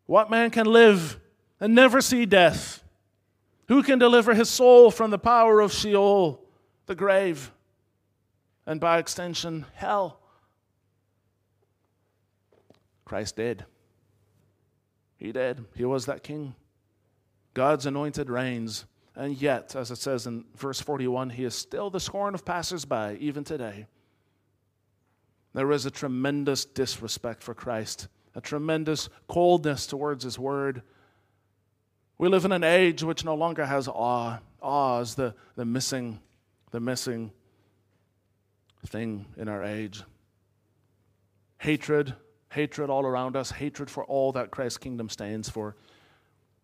What 0.08 0.32
man 0.32 0.50
can 0.50 0.66
live 0.66 1.20
and 1.60 1.76
never 1.76 2.02
see 2.02 2.26
death? 2.26 2.84
Who 3.68 3.84
can 3.84 4.00
deliver 4.00 4.34
his 4.34 4.50
soul 4.50 4.90
from 4.90 5.12
the 5.12 5.20
power 5.20 5.60
of 5.60 5.72
Sheol, 5.72 6.44
the 6.88 6.96
grave? 6.96 7.52
And 8.70 8.80
by 8.80 9.00
extension, 9.00 9.66
hell. 9.74 10.20
Christ 13.04 13.36
did. 13.36 13.66
He 15.18 15.32
did. 15.32 15.66
He 15.74 15.86
was 15.86 16.06
that 16.06 16.22
king. 16.22 16.54
God's 17.56 17.88
anointed 17.88 18.30
reigns. 18.30 18.86
And 19.16 19.36
yet, 19.42 19.76
as 19.76 19.90
it 19.90 19.96
says 19.96 20.28
in 20.28 20.46
verse 20.56 20.80
41, 20.80 21.32
he 21.32 21.46
is 21.46 21.56
still 21.56 21.90
the 21.90 22.00
scorn 22.00 22.36
of 22.36 22.46
passersby, 22.46 23.18
even 23.20 23.44
today. 23.44 23.88
There 25.56 25.72
is 25.72 25.88
a 25.88 25.92
tremendous 25.92 26.64
disrespect 26.64 27.42
for 27.42 27.56
Christ, 27.56 28.08
a 28.36 28.40
tremendous 28.40 29.10
coldness 29.28 29.88
towards 29.88 30.24
his 30.24 30.38
word. 30.38 30.84
We 32.20 32.30
live 32.30 32.46
in 32.46 32.52
an 32.52 32.64
age 32.64 33.02
which 33.02 33.26
no 33.26 33.34
longer 33.34 33.66
has 33.66 33.88
awe. 33.88 34.38
Awe 34.62 35.00
is 35.00 35.16
the, 35.16 35.34
the 35.56 35.66
missing, 35.66 36.20
the 36.70 36.80
missing 36.80 37.32
thing 38.88 39.26
in 39.38 39.48
our 39.48 39.64
age. 39.64 40.04
Hatred, 41.60 42.14
hatred 42.52 42.90
all 42.90 43.06
around 43.06 43.36
us, 43.36 43.52
hatred 43.52 43.90
for 43.90 44.06
all 44.06 44.32
that 44.32 44.52
Christ's 44.52 44.78
kingdom 44.78 45.10
stands 45.10 45.50
for. 45.50 45.76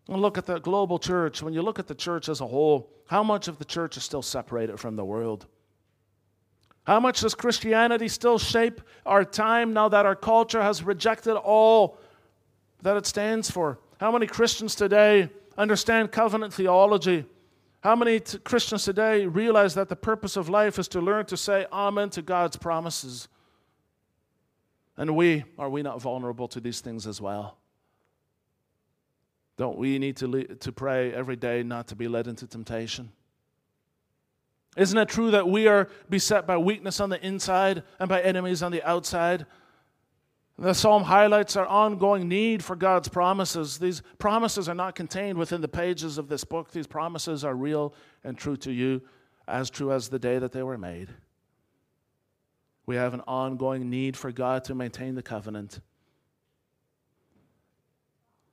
And 0.08 0.22
look 0.22 0.38
at 0.38 0.46
the 0.46 0.58
global 0.58 0.98
church. 0.98 1.42
When 1.42 1.52
you 1.52 1.62
look 1.62 1.78
at 1.78 1.86
the 1.86 1.94
church 1.94 2.28
as 2.28 2.40
a 2.40 2.46
whole, 2.46 2.90
how 3.06 3.22
much 3.22 3.48
of 3.48 3.58
the 3.58 3.64
church 3.64 3.96
is 3.96 4.04
still 4.04 4.22
separated 4.22 4.78
from 4.78 4.96
the 4.96 5.04
world? 5.04 5.46
How 6.86 7.00
much 7.00 7.20
does 7.20 7.34
Christianity 7.34 8.06
still 8.06 8.38
shape 8.38 8.80
our 9.04 9.24
time 9.24 9.72
now 9.72 9.88
that 9.88 10.06
our 10.06 10.14
culture 10.14 10.62
has 10.62 10.84
rejected 10.84 11.34
all 11.34 11.98
that 12.82 12.96
it 12.96 13.06
stands 13.06 13.50
for? 13.50 13.80
How 13.98 14.12
many 14.12 14.26
Christians 14.26 14.76
today 14.76 15.28
understand 15.58 16.12
covenant 16.12 16.54
theology? 16.54 17.24
How 17.86 17.94
many 17.94 18.18
t- 18.18 18.38
Christians 18.38 18.82
today 18.82 19.26
realize 19.26 19.76
that 19.76 19.88
the 19.88 19.94
purpose 19.94 20.36
of 20.36 20.48
life 20.48 20.76
is 20.76 20.88
to 20.88 21.00
learn 21.00 21.24
to 21.26 21.36
say 21.36 21.66
amen 21.72 22.10
to 22.10 22.20
God's 22.20 22.56
promises? 22.56 23.28
And 24.96 25.14
we, 25.14 25.44
are 25.56 25.70
we 25.70 25.82
not 25.82 26.02
vulnerable 26.02 26.48
to 26.48 26.58
these 26.58 26.80
things 26.80 27.06
as 27.06 27.20
well? 27.20 27.58
Don't 29.56 29.78
we 29.78 30.00
need 30.00 30.16
to, 30.16 30.26
le- 30.26 30.46
to 30.56 30.72
pray 30.72 31.12
every 31.12 31.36
day 31.36 31.62
not 31.62 31.86
to 31.86 31.94
be 31.94 32.08
led 32.08 32.26
into 32.26 32.48
temptation? 32.48 33.12
Isn't 34.76 34.98
it 34.98 35.08
true 35.08 35.30
that 35.30 35.48
we 35.48 35.68
are 35.68 35.88
beset 36.10 36.44
by 36.44 36.56
weakness 36.56 36.98
on 36.98 37.08
the 37.10 37.24
inside 37.24 37.84
and 38.00 38.08
by 38.08 38.20
enemies 38.20 38.64
on 38.64 38.72
the 38.72 38.82
outside? 38.82 39.46
The 40.58 40.72
psalm 40.72 41.02
highlights 41.02 41.54
our 41.56 41.66
ongoing 41.66 42.28
need 42.28 42.64
for 42.64 42.76
God's 42.76 43.08
promises. 43.08 43.78
These 43.78 44.02
promises 44.18 44.68
are 44.68 44.74
not 44.74 44.94
contained 44.94 45.36
within 45.36 45.60
the 45.60 45.68
pages 45.68 46.16
of 46.16 46.28
this 46.28 46.44
book. 46.44 46.72
These 46.72 46.86
promises 46.86 47.44
are 47.44 47.54
real 47.54 47.92
and 48.24 48.38
true 48.38 48.56
to 48.58 48.72
you, 48.72 49.02
as 49.46 49.68
true 49.68 49.92
as 49.92 50.08
the 50.08 50.18
day 50.18 50.38
that 50.38 50.52
they 50.52 50.62
were 50.62 50.78
made. 50.78 51.10
We 52.86 52.96
have 52.96 53.12
an 53.12 53.22
ongoing 53.26 53.90
need 53.90 54.16
for 54.16 54.32
God 54.32 54.64
to 54.64 54.74
maintain 54.74 55.14
the 55.14 55.22
covenant. 55.22 55.80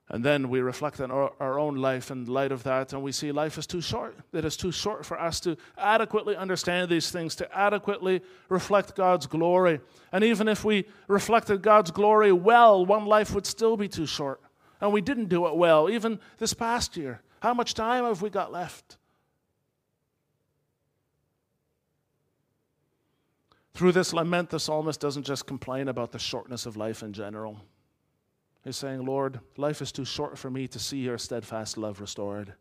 And 0.09 0.23
then 0.23 0.49
we 0.49 0.59
reflect 0.59 0.99
on 0.99 1.11
our, 1.11 1.31
our, 1.39 1.57
own 1.57 1.75
life 1.75 2.11
in 2.11 2.25
light 2.25 2.51
of 2.51 2.63
that, 2.63 2.91
and 2.91 3.01
we 3.01 3.13
see 3.13 3.31
life 3.31 3.57
is 3.57 3.65
too 3.65 3.79
short. 3.79 4.17
It 4.33 4.43
is 4.43 4.57
too 4.57 4.71
short 4.71 5.05
for 5.05 5.19
us 5.19 5.39
to 5.41 5.55
adequately 5.77 6.35
understand 6.35 6.91
these 6.91 7.09
things, 7.09 7.35
to 7.35 7.57
adequately 7.57 8.21
reflect 8.49 8.95
God's 8.95 9.27
glory. 9.27 9.79
And 10.11 10.23
even 10.23 10.49
if 10.49 10.65
we 10.65 10.85
reflected 11.07 11.61
God's 11.61 11.89
glory 11.89 12.33
well, 12.33 12.85
one 12.85 13.05
life 13.05 13.33
would 13.33 13.45
still 13.45 13.77
be 13.77 13.87
too 13.87 14.05
short. 14.05 14.41
And 14.81 14.91
we 14.91 14.99
didn't 14.99 15.29
do 15.29 15.47
it 15.47 15.55
well, 15.55 15.89
even 15.89 16.19
this 16.37 16.53
past 16.53 16.97
year. 16.97 17.21
How 17.39 17.53
much 17.53 17.73
time 17.73 18.03
have 18.03 18.21
we 18.21 18.29
got 18.29 18.51
left? 18.51 18.97
Through 23.73 23.93
this 23.93 24.13
lament, 24.13 24.49
the 24.49 24.59
psalmist 24.59 24.99
doesn't 24.99 25.23
just 25.23 25.47
complain 25.47 25.87
about 25.87 26.11
the 26.11 26.19
shortness 26.19 26.65
of 26.65 26.77
life 26.77 27.01
in 27.01 27.13
general. 27.13 27.59
He's 28.63 28.77
saying, 28.77 29.05
Lord, 29.05 29.39
life 29.57 29.81
is 29.81 29.91
too 29.91 30.05
short 30.05 30.37
for 30.37 30.49
me 30.49 30.67
to 30.69 30.79
see 30.79 30.97
your 30.97 31.17
steadfast 31.17 31.77
love 31.77 31.99
restored. 31.99 32.53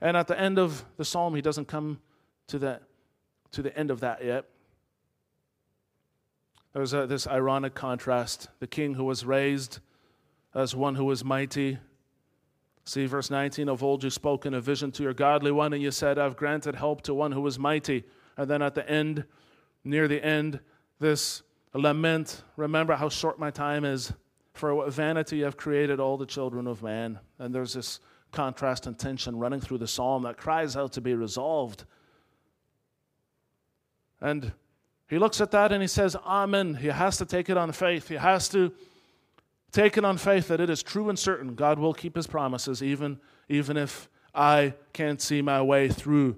And 0.00 0.16
at 0.16 0.26
the 0.26 0.38
end 0.38 0.58
of 0.58 0.84
the 0.96 1.04
psalm, 1.04 1.36
he 1.36 1.42
doesn't 1.42 1.68
come 1.68 2.00
to 2.48 2.58
the, 2.58 2.80
to 3.52 3.62
the 3.62 3.76
end 3.78 3.92
of 3.92 4.00
that 4.00 4.24
yet. 4.24 4.46
There's 6.72 6.92
a, 6.92 7.06
this 7.06 7.28
ironic 7.28 7.74
contrast. 7.74 8.48
The 8.58 8.66
king 8.66 8.94
who 8.94 9.04
was 9.04 9.24
raised 9.24 9.78
as 10.54 10.74
one 10.74 10.96
who 10.96 11.04
was 11.04 11.24
mighty. 11.24 11.78
See, 12.84 13.06
verse 13.06 13.30
19 13.30 13.68
Of 13.68 13.84
old 13.84 14.02
you 14.02 14.10
spoke 14.10 14.46
in 14.46 14.54
a 14.54 14.60
vision 14.60 14.90
to 14.92 15.04
your 15.04 15.14
godly 15.14 15.52
one, 15.52 15.72
and 15.72 15.82
you 15.82 15.92
said, 15.92 16.18
I've 16.18 16.36
granted 16.36 16.74
help 16.74 17.02
to 17.02 17.14
one 17.14 17.30
who 17.30 17.40
was 17.40 17.58
mighty. 17.58 18.04
And 18.36 18.50
then 18.50 18.62
at 18.62 18.74
the 18.74 18.88
end, 18.88 19.24
near 19.84 20.08
the 20.08 20.24
end, 20.24 20.58
this 20.98 21.42
lament, 21.74 22.42
remember 22.56 22.94
how 22.94 23.08
short 23.08 23.38
my 23.38 23.50
time 23.50 23.84
is. 23.84 24.12
For 24.54 24.74
what 24.74 24.92
vanity 24.92 25.44
I've 25.44 25.56
created 25.56 25.98
all 25.98 26.18
the 26.18 26.26
children 26.26 26.66
of 26.66 26.82
man. 26.82 27.18
And 27.38 27.54
there's 27.54 27.72
this 27.72 28.00
contrast 28.32 28.86
and 28.86 28.98
tension 28.98 29.38
running 29.38 29.60
through 29.60 29.78
the 29.78 29.86
psalm 29.86 30.24
that 30.24 30.36
cries 30.36 30.76
out 30.76 30.92
to 30.92 31.00
be 31.00 31.14
resolved. 31.14 31.84
And 34.20 34.52
he 35.08 35.18
looks 35.18 35.40
at 35.40 35.50
that 35.50 35.72
and 35.72 35.82
he 35.82 35.88
says, 35.88 36.16
Amen. 36.16 36.74
He 36.74 36.88
has 36.88 37.16
to 37.18 37.26
take 37.26 37.50
it 37.50 37.56
on 37.56 37.72
faith. 37.72 38.08
He 38.08 38.14
has 38.14 38.48
to 38.50 38.72
take 39.70 39.96
it 39.96 40.04
on 40.04 40.18
faith 40.18 40.48
that 40.48 40.60
it 40.60 40.70
is 40.70 40.82
true 40.82 41.08
and 41.08 41.18
certain. 41.18 41.54
God 41.54 41.78
will 41.78 41.94
keep 41.94 42.16
his 42.16 42.26
promises, 42.26 42.82
even, 42.82 43.18
even 43.48 43.76
if 43.76 44.08
I 44.34 44.74
can't 44.92 45.20
see 45.20 45.42
my 45.42 45.60
way 45.60 45.88
through. 45.88 46.36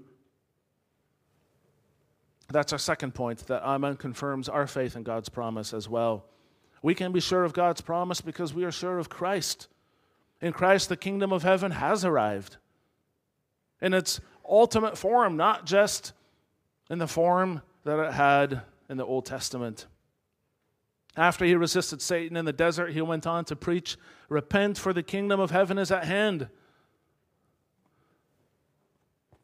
That's 2.54 2.72
our 2.72 2.78
second 2.78 3.16
point 3.16 3.48
that 3.48 3.64
Amen 3.64 3.96
confirms 3.96 4.48
our 4.48 4.68
faith 4.68 4.94
in 4.94 5.02
God's 5.02 5.28
promise 5.28 5.74
as 5.74 5.88
well. 5.88 6.24
We 6.82 6.94
can 6.94 7.10
be 7.10 7.18
sure 7.18 7.42
of 7.42 7.52
God's 7.52 7.80
promise 7.80 8.20
because 8.20 8.54
we 8.54 8.62
are 8.62 8.70
sure 8.70 9.00
of 9.00 9.08
Christ. 9.08 9.66
In 10.40 10.52
Christ, 10.52 10.88
the 10.88 10.96
kingdom 10.96 11.32
of 11.32 11.42
heaven 11.42 11.72
has 11.72 12.04
arrived 12.04 12.58
in 13.80 13.92
its 13.92 14.20
ultimate 14.48 14.96
form, 14.96 15.36
not 15.36 15.66
just 15.66 16.12
in 16.88 16.98
the 16.98 17.08
form 17.08 17.60
that 17.82 17.98
it 17.98 18.12
had 18.12 18.62
in 18.88 18.98
the 18.98 19.04
Old 19.04 19.26
Testament. 19.26 19.86
After 21.16 21.44
he 21.44 21.56
resisted 21.56 22.00
Satan 22.00 22.36
in 22.36 22.44
the 22.44 22.52
desert, 22.52 22.92
he 22.92 23.00
went 23.00 23.26
on 23.26 23.44
to 23.46 23.56
preach, 23.56 23.96
Repent, 24.28 24.78
for 24.78 24.92
the 24.92 25.02
kingdom 25.02 25.40
of 25.40 25.50
heaven 25.50 25.76
is 25.76 25.90
at 25.90 26.04
hand. 26.04 26.46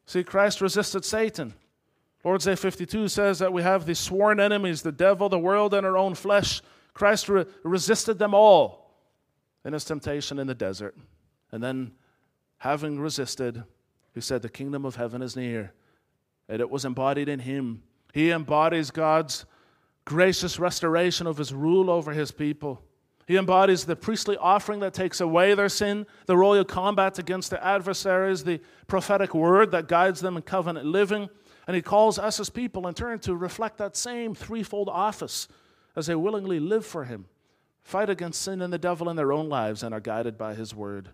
See, 0.05 0.23
Christ 0.23 0.61
resisted 0.61 1.03
Satan. 1.03 1.55
Lord's 2.23 2.45
Day 2.45 2.55
52 2.55 3.07
says 3.07 3.39
that 3.39 3.51
we 3.51 3.63
have 3.63 3.85
the 3.85 3.95
sworn 3.95 4.39
enemies 4.39 4.81
the 4.81 4.91
devil, 4.91 5.27
the 5.29 5.39
world, 5.39 5.73
and 5.73 5.85
our 5.85 5.97
own 5.97 6.13
flesh. 6.13 6.61
Christ 6.93 7.29
re- 7.29 7.45
resisted 7.63 8.19
them 8.19 8.33
all 8.33 8.93
in 9.65 9.73
his 9.73 9.85
temptation 9.85 10.37
in 10.37 10.47
the 10.47 10.55
desert. 10.55 10.95
And 11.51 11.63
then, 11.63 11.93
having 12.57 12.99
resisted, 12.99 13.63
he 14.13 14.21
said, 14.21 14.41
The 14.41 14.49
kingdom 14.49 14.85
of 14.85 14.95
heaven 14.95 15.21
is 15.21 15.35
near. 15.35 15.73
And 16.47 16.61
it 16.61 16.69
was 16.69 16.85
embodied 16.85 17.29
in 17.29 17.39
him. 17.39 17.83
He 18.13 18.31
embodies 18.31 18.91
God's 18.91 19.45
gracious 20.05 20.59
restoration 20.59 21.27
of 21.27 21.37
his 21.37 21.53
rule 21.53 21.89
over 21.89 22.11
his 22.11 22.31
people. 22.31 22.83
He 23.27 23.37
embodies 23.37 23.85
the 23.85 23.95
priestly 23.95 24.35
offering 24.37 24.81
that 24.81 24.93
takes 24.93 25.21
away 25.21 25.53
their 25.53 25.69
sin, 25.69 26.05
the 26.25 26.35
royal 26.35 26.65
combat 26.65 27.17
against 27.19 27.49
their 27.49 27.63
adversaries, 27.63 28.43
the 28.43 28.59
prophetic 28.87 29.33
word 29.33 29.71
that 29.71 29.87
guides 29.87 30.19
them 30.19 30.35
in 30.35 30.43
covenant 30.43 30.85
living. 30.85 31.29
And 31.71 31.75
he 31.77 31.81
calls 31.81 32.19
us 32.19 32.37
as 32.37 32.49
people 32.49 32.85
in 32.85 32.93
turn 32.93 33.19
to 33.19 33.33
reflect 33.33 33.77
that 33.77 33.95
same 33.95 34.35
threefold 34.35 34.89
office 34.89 35.47
as 35.95 36.07
they 36.07 36.15
willingly 36.15 36.59
live 36.59 36.85
for 36.85 37.05
him, 37.05 37.27
fight 37.81 38.09
against 38.09 38.41
sin 38.41 38.61
and 38.61 38.73
the 38.73 38.77
devil 38.77 39.07
in 39.07 39.15
their 39.15 39.31
own 39.31 39.47
lives, 39.47 39.81
and 39.81 39.93
are 39.93 40.01
guided 40.01 40.37
by 40.37 40.53
his 40.53 40.75
word. 40.75 41.11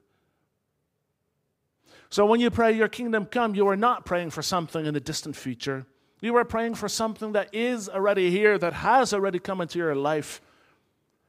So 2.10 2.26
when 2.26 2.40
you 2.40 2.50
pray, 2.50 2.72
Your 2.72 2.88
kingdom 2.88 3.28
come, 3.28 3.54
you 3.54 3.68
are 3.68 3.76
not 3.76 4.04
praying 4.04 4.32
for 4.32 4.42
something 4.42 4.84
in 4.84 4.96
the 4.96 5.00
distant 5.00 5.36
future. 5.36 5.86
You 6.22 6.36
are 6.38 6.44
praying 6.44 6.74
for 6.74 6.90
something 6.90 7.34
that 7.34 7.54
is 7.54 7.88
already 7.88 8.32
here, 8.32 8.58
that 8.58 8.74
has 8.74 9.14
already 9.14 9.38
come 9.38 9.62
into 9.62 9.78
your 9.78 9.94
life. 9.94 10.42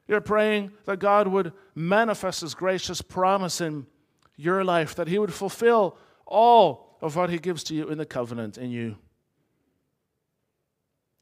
You're 0.07 0.23
praying 0.23 0.73
that 0.87 1.01
God 1.01 1.29
would 1.29 1.53
manifest 1.75 2.41
His 2.41 2.55
gracious 2.55 3.03
promise 3.03 3.61
in 3.61 3.89
your 4.37 4.65
life, 4.65 4.95
that 4.95 5.07
He 5.09 5.19
would 5.19 5.35
fulfill 5.35 5.99
all 6.25 6.97
of 7.03 7.15
what 7.15 7.29
He 7.29 7.39
gives 7.39 7.63
to 7.65 7.75
you 7.75 7.91
in 7.91 7.99
the 7.99 8.07
covenant 8.07 8.57
in 8.57 8.71
you. 8.71 8.97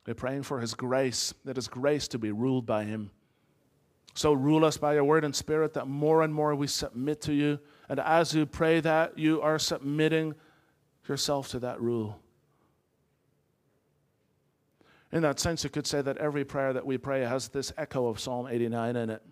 You're 0.07 0.15
praying 0.15 0.45
for 0.45 0.61
His 0.61 0.75
grace, 0.75 1.35
that 1.45 1.57
His 1.57 1.69
grace 1.69 2.09
to 2.09 2.19
be 2.19 2.31
ruled 2.31 2.67
by 2.67 2.85
Him. 2.85 3.11
So 4.15 4.33
rule 4.33 4.65
us 4.65 4.79
by 4.79 4.95
your 4.95 5.05
word 5.05 5.25
and 5.25 5.37
spirit 5.37 5.75
that 5.75 5.89
more 5.89 6.23
and 6.23 6.33
more 6.33 6.55
we 6.55 6.69
submit 6.69 7.21
to 7.23 7.35
you. 7.35 7.59
And 7.89 8.01
as 8.01 8.35
you 8.35 8.47
pray 8.47 8.81
that, 8.81 9.19
you 9.19 9.43
are 9.43 9.59
submitting 9.59 10.35
yourself 11.07 11.49
to 11.51 11.59
that 11.61 11.81
rule. 11.81 12.19
In 15.13 15.23
that 15.23 15.39
sense, 15.39 15.65
you 15.65 15.71
could 15.71 15.87
say 15.87 16.03
that 16.03 16.17
every 16.17 16.45
prayer 16.45 16.73
that 16.73 16.87
we 16.87 16.99
pray 16.99 17.23
has 17.23 17.49
this 17.49 17.73
echo 17.77 18.07
of 18.07 18.19
Psalm 18.19 18.47
89 18.49 18.97
in 18.97 19.11
it. 19.11 19.23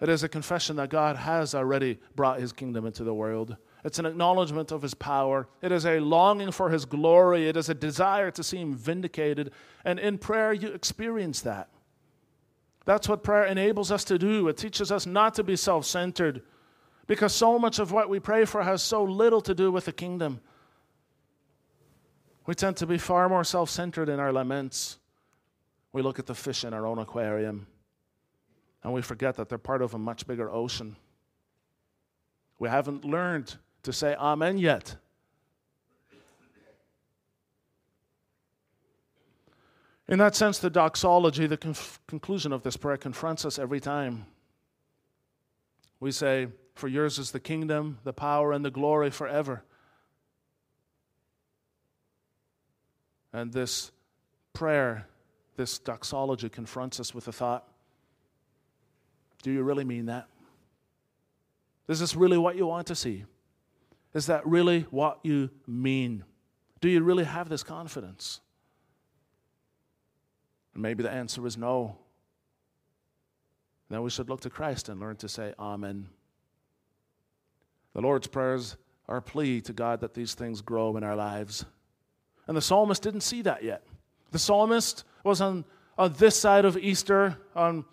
It 0.00 0.08
is 0.08 0.22
a 0.22 0.28
confession 0.28 0.76
that 0.76 0.90
God 0.90 1.16
has 1.16 1.54
already 1.54 1.98
brought 2.14 2.40
his 2.40 2.52
kingdom 2.52 2.86
into 2.86 3.04
the 3.04 3.14
world. 3.14 3.56
It's 3.84 3.98
an 3.98 4.06
acknowledgement 4.06 4.72
of 4.72 4.82
his 4.82 4.94
power. 4.94 5.48
It 5.62 5.70
is 5.70 5.86
a 5.86 6.00
longing 6.00 6.50
for 6.50 6.70
his 6.70 6.84
glory. 6.84 7.48
It 7.48 7.56
is 7.56 7.68
a 7.68 7.74
desire 7.74 8.30
to 8.32 8.42
see 8.42 8.58
him 8.58 8.74
vindicated. 8.74 9.52
And 9.84 9.98
in 9.98 10.18
prayer, 10.18 10.52
you 10.52 10.68
experience 10.68 11.42
that. 11.42 11.68
That's 12.84 13.08
what 13.08 13.22
prayer 13.22 13.44
enables 13.44 13.92
us 13.92 14.02
to 14.04 14.18
do. 14.18 14.48
It 14.48 14.56
teaches 14.56 14.90
us 14.90 15.06
not 15.06 15.34
to 15.34 15.44
be 15.44 15.56
self 15.56 15.84
centered 15.84 16.42
because 17.06 17.34
so 17.34 17.58
much 17.58 17.78
of 17.78 17.92
what 17.92 18.08
we 18.08 18.18
pray 18.18 18.44
for 18.44 18.62
has 18.62 18.82
so 18.82 19.04
little 19.04 19.40
to 19.42 19.54
do 19.54 19.70
with 19.70 19.84
the 19.84 19.92
kingdom. 19.92 20.40
We 22.46 22.54
tend 22.54 22.78
to 22.78 22.86
be 22.86 22.98
far 22.98 23.28
more 23.28 23.44
self 23.44 23.70
centered 23.70 24.08
in 24.08 24.18
our 24.18 24.32
laments. 24.32 24.98
We 25.92 26.02
look 26.02 26.18
at 26.18 26.26
the 26.26 26.34
fish 26.34 26.64
in 26.64 26.72
our 26.72 26.86
own 26.86 26.98
aquarium 26.98 27.66
and 28.82 28.92
we 28.92 29.02
forget 29.02 29.36
that 29.36 29.48
they're 29.48 29.58
part 29.58 29.82
of 29.82 29.94
a 29.94 29.98
much 29.98 30.26
bigger 30.26 30.50
ocean. 30.50 30.96
We 32.58 32.68
haven't 32.68 33.04
learned 33.04 33.56
to 33.88 33.92
say 33.94 34.14
Amen 34.16 34.58
yet. 34.58 34.96
In 40.06 40.18
that 40.18 40.36
sense, 40.36 40.58
the 40.58 40.68
doxology, 40.68 41.46
the 41.46 41.56
conf- 41.56 41.98
conclusion 42.06 42.52
of 42.52 42.62
this 42.62 42.76
prayer, 42.76 42.98
confronts 42.98 43.46
us 43.46 43.58
every 43.58 43.80
time. 43.80 44.26
We 46.00 46.12
say, 46.12 46.48
For 46.74 46.86
yours 46.86 47.18
is 47.18 47.30
the 47.30 47.40
kingdom, 47.40 47.98
the 48.04 48.12
power, 48.12 48.52
and 48.52 48.62
the 48.62 48.70
glory 48.70 49.10
forever. 49.10 49.64
And 53.32 53.54
this 53.54 53.90
prayer, 54.52 55.06
this 55.56 55.78
doxology, 55.78 56.50
confronts 56.50 57.00
us 57.00 57.14
with 57.14 57.24
the 57.24 57.32
thought 57.32 57.66
Do 59.42 59.50
you 59.50 59.62
really 59.62 59.84
mean 59.84 60.06
that? 60.06 60.28
Is 61.88 62.00
this 62.00 62.14
really 62.14 62.36
what 62.36 62.54
you 62.54 62.66
want 62.66 62.86
to 62.88 62.94
see? 62.94 63.24
Is 64.14 64.26
that 64.26 64.46
really 64.46 64.82
what 64.90 65.18
you 65.22 65.50
mean? 65.66 66.24
Do 66.80 66.88
you 66.88 67.02
really 67.02 67.24
have 67.24 67.48
this 67.48 67.62
confidence? 67.62 68.40
Maybe 70.74 71.02
the 71.02 71.10
answer 71.10 71.46
is 71.46 71.56
no. 71.56 71.98
Then 73.90 74.02
we 74.02 74.10
should 74.10 74.28
look 74.28 74.40
to 74.42 74.50
Christ 74.50 74.88
and 74.88 75.00
learn 75.00 75.16
to 75.16 75.28
say, 75.28 75.54
Amen. 75.58 76.08
The 77.94 78.00
Lord's 78.00 78.28
prayers 78.28 78.76
are 79.08 79.16
a 79.16 79.22
plea 79.22 79.60
to 79.62 79.72
God 79.72 80.00
that 80.00 80.14
these 80.14 80.34
things 80.34 80.60
grow 80.60 80.96
in 80.96 81.02
our 81.02 81.16
lives. 81.16 81.64
And 82.46 82.56
the 82.56 82.62
psalmist 82.62 83.02
didn't 83.02 83.22
see 83.22 83.42
that 83.42 83.64
yet. 83.64 83.82
The 84.30 84.38
psalmist 84.38 85.04
was 85.24 85.40
on, 85.40 85.64
on 85.96 86.14
this 86.18 86.38
side 86.38 86.64
of 86.64 86.76
Easter. 86.76 87.38
On, 87.56 87.84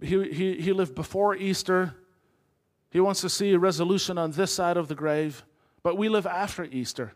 he, 0.00 0.30
he, 0.32 0.60
he 0.60 0.72
lived 0.72 0.94
before 0.94 1.36
Easter. 1.36 1.94
He 2.92 3.00
wants 3.00 3.22
to 3.22 3.30
see 3.30 3.54
a 3.54 3.58
resolution 3.58 4.18
on 4.18 4.32
this 4.32 4.52
side 4.52 4.76
of 4.76 4.88
the 4.88 4.94
grave. 4.94 5.44
But 5.82 5.96
we 5.96 6.10
live 6.10 6.26
after 6.26 6.64
Easter. 6.64 7.14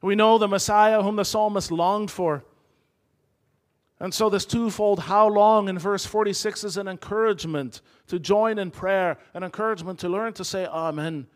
We 0.00 0.14
know 0.14 0.38
the 0.38 0.48
Messiah 0.48 1.02
whom 1.02 1.16
the 1.16 1.26
psalmist 1.26 1.70
longed 1.70 2.10
for. 2.10 2.42
And 4.00 4.14
so, 4.14 4.30
this 4.30 4.46
twofold 4.46 5.00
how 5.00 5.28
long 5.28 5.68
in 5.68 5.78
verse 5.78 6.06
46 6.06 6.64
is 6.64 6.76
an 6.78 6.88
encouragement 6.88 7.82
to 8.06 8.18
join 8.18 8.58
in 8.58 8.70
prayer, 8.70 9.18
an 9.34 9.42
encouragement 9.42 9.98
to 9.98 10.08
learn 10.08 10.32
to 10.34 10.44
say 10.44 10.64
Amen. 10.64 11.26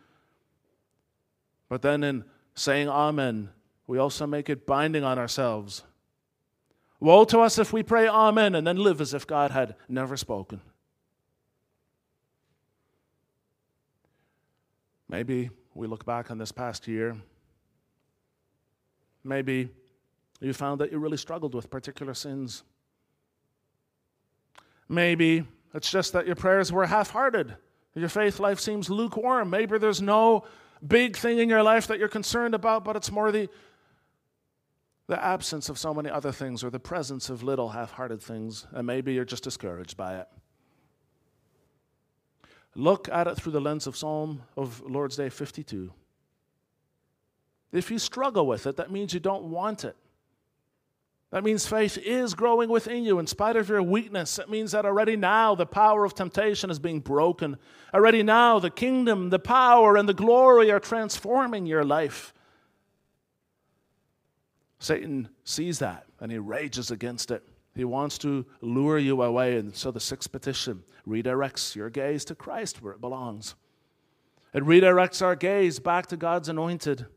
But 1.69 1.83
then, 1.83 2.03
in 2.03 2.23
saying 2.55 2.89
Amen, 2.89 3.49
we 3.85 3.99
also 3.99 4.25
make 4.25 4.49
it 4.49 4.65
binding 4.65 5.03
on 5.03 5.19
ourselves. 5.19 5.83
Woe 6.99 7.25
to 7.25 7.41
us 7.41 7.59
if 7.59 7.71
we 7.71 7.83
pray 7.83 8.07
Amen 8.07 8.55
and 8.55 8.65
then 8.65 8.77
live 8.77 8.99
as 8.99 9.13
if 9.13 9.27
God 9.27 9.51
had 9.51 9.75
never 9.87 10.17
spoken. 10.17 10.61
Maybe 15.13 15.51
we 15.75 15.85
look 15.85 16.07
back 16.07 16.31
on 16.31 16.39
this 16.39 16.51
past 16.51 16.87
year. 16.87 17.15
Maybe 19.23 19.69
you 20.41 20.53
found 20.53 20.81
that 20.81 20.91
you 20.91 20.97
really 20.97 21.17
struggled 21.17 21.53
with 21.53 21.69
particular 21.69 22.15
sins. 22.15 22.63
Maybe 24.89 25.45
it's 25.71 25.91
just 25.91 26.13
that 26.13 26.25
your 26.25 26.35
prayers 26.35 26.71
were 26.71 26.87
half 26.87 27.11
hearted. 27.11 27.55
Your 27.93 28.09
faith 28.09 28.39
life 28.39 28.59
seems 28.59 28.89
lukewarm. 28.89 29.51
Maybe 29.51 29.77
there's 29.77 30.01
no 30.01 30.45
big 30.85 31.15
thing 31.15 31.37
in 31.37 31.47
your 31.47 31.61
life 31.61 31.85
that 31.89 31.99
you're 31.99 32.07
concerned 32.07 32.55
about, 32.55 32.83
but 32.83 32.95
it's 32.95 33.11
more 33.11 33.31
the 33.31 33.49
the 35.05 35.23
absence 35.23 35.69
of 35.69 35.77
so 35.77 35.93
many 35.93 36.09
other 36.09 36.31
things 36.31 36.63
or 36.63 36.71
the 36.71 36.79
presence 36.79 37.29
of 37.29 37.43
little 37.43 37.69
half 37.69 37.91
hearted 37.91 38.19
things, 38.19 38.65
and 38.71 38.87
maybe 38.87 39.13
you're 39.13 39.25
just 39.25 39.43
discouraged 39.43 39.95
by 39.95 40.17
it. 40.17 40.27
Look 42.75 43.07
at 43.09 43.27
it 43.27 43.35
through 43.35 43.51
the 43.51 43.61
lens 43.61 43.87
of 43.87 43.95
Psalm 43.95 44.41
of 44.57 44.81
Lord's 44.81 45.15
Day 45.15 45.29
52. 45.29 45.91
If 47.71 47.91
you 47.91 47.99
struggle 47.99 48.47
with 48.47 48.67
it, 48.67 48.77
that 48.77 48.91
means 48.91 49.13
you 49.13 49.19
don't 49.19 49.45
want 49.45 49.83
it. 49.83 49.95
That 51.31 51.43
means 51.43 51.65
faith 51.65 51.97
is 51.97 52.35
growing 52.35 52.69
within 52.69 53.03
you 53.03 53.17
in 53.17 53.25
spite 53.25 53.55
of 53.55 53.67
your 53.67 53.81
weakness. 53.81 54.37
It 54.37 54.51
means 54.51 54.71
that 54.73 54.85
already 54.85 55.15
now 55.15 55.55
the 55.55 55.65
power 55.65 56.05
of 56.05 56.13
temptation 56.13 56.69
is 56.69 56.77
being 56.77 56.99
broken. 56.99 57.57
Already 57.91 58.21
now 58.21 58.59
the 58.59 58.69
kingdom, 58.69 59.31
the 59.31 59.39
power, 59.39 59.97
and 59.97 60.07
the 60.07 60.13
glory 60.13 60.69
are 60.69 60.79
transforming 60.79 61.65
your 61.65 61.83
life. 61.83 62.35
Satan 64.77 65.29
sees 65.43 65.79
that 65.79 66.05
and 66.19 66.31
he 66.31 66.37
rages 66.37 66.91
against 66.91 67.31
it. 67.31 67.43
He 67.75 67.83
wants 67.83 68.17
to 68.19 68.45
lure 68.61 68.99
you 68.99 69.21
away. 69.21 69.57
And 69.57 69.75
so 69.75 69.91
the 69.91 69.99
sixth 69.99 70.31
petition 70.31 70.83
redirects 71.07 71.75
your 71.75 71.89
gaze 71.89 72.23
to 72.25 72.35
Christ 72.35 72.81
where 72.81 72.93
it 72.93 73.01
belongs. 73.01 73.55
It 74.53 74.63
redirects 74.63 75.21
our 75.21 75.35
gaze 75.35 75.79
back 75.79 76.07
to 76.07 76.17
God's 76.17 76.49
anointed. 76.49 77.07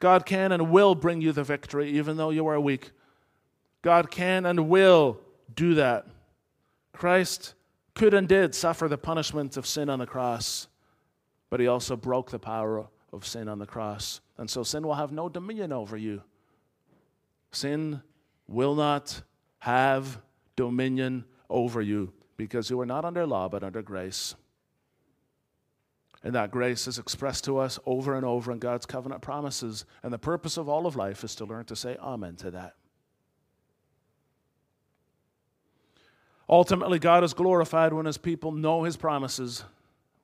God 0.00 0.26
can 0.26 0.52
and 0.52 0.70
will 0.70 0.94
bring 0.94 1.20
you 1.20 1.32
the 1.32 1.44
victory 1.44 1.90
even 1.92 2.16
though 2.16 2.30
you 2.30 2.46
are 2.46 2.58
weak. 2.58 2.90
God 3.82 4.10
can 4.10 4.44
and 4.44 4.68
will 4.68 5.20
do 5.54 5.74
that. 5.74 6.06
Christ 6.92 7.54
could 7.94 8.14
and 8.14 8.28
did 8.28 8.54
suffer 8.54 8.88
the 8.88 8.98
punishment 8.98 9.56
of 9.56 9.66
sin 9.66 9.88
on 9.88 10.00
the 10.00 10.06
cross, 10.06 10.68
but 11.48 11.60
he 11.60 11.68
also 11.68 11.96
broke 11.96 12.30
the 12.30 12.38
power 12.38 12.86
of 13.12 13.26
sin 13.26 13.48
on 13.48 13.58
the 13.58 13.66
cross. 13.66 14.20
And 14.36 14.50
so 14.50 14.64
sin 14.64 14.84
will 14.84 14.94
have 14.94 15.12
no 15.12 15.28
dominion 15.28 15.72
over 15.72 15.96
you. 15.96 16.22
Sin 17.52 18.02
will 18.48 18.74
not 18.74 19.22
have 19.64 20.20
dominion 20.56 21.24
over 21.48 21.80
you 21.80 22.12
because 22.36 22.68
you 22.68 22.78
are 22.82 22.84
not 22.84 23.06
under 23.06 23.26
law 23.26 23.48
but 23.48 23.64
under 23.64 23.80
grace. 23.80 24.34
And 26.22 26.34
that 26.34 26.50
grace 26.50 26.86
is 26.86 26.98
expressed 26.98 27.44
to 27.44 27.56
us 27.56 27.78
over 27.86 28.14
and 28.14 28.26
over 28.26 28.52
in 28.52 28.58
God's 28.58 28.84
covenant 28.84 29.22
promises. 29.22 29.86
And 30.02 30.12
the 30.12 30.18
purpose 30.18 30.58
of 30.58 30.68
all 30.68 30.86
of 30.86 30.96
life 30.96 31.24
is 31.24 31.34
to 31.36 31.46
learn 31.46 31.64
to 31.64 31.76
say 31.76 31.96
amen 31.96 32.36
to 32.36 32.50
that. 32.50 32.74
Ultimately, 36.46 36.98
God 36.98 37.24
is 37.24 37.32
glorified 37.32 37.94
when 37.94 38.04
his 38.04 38.18
people 38.18 38.52
know 38.52 38.82
his 38.82 38.98
promises, 38.98 39.64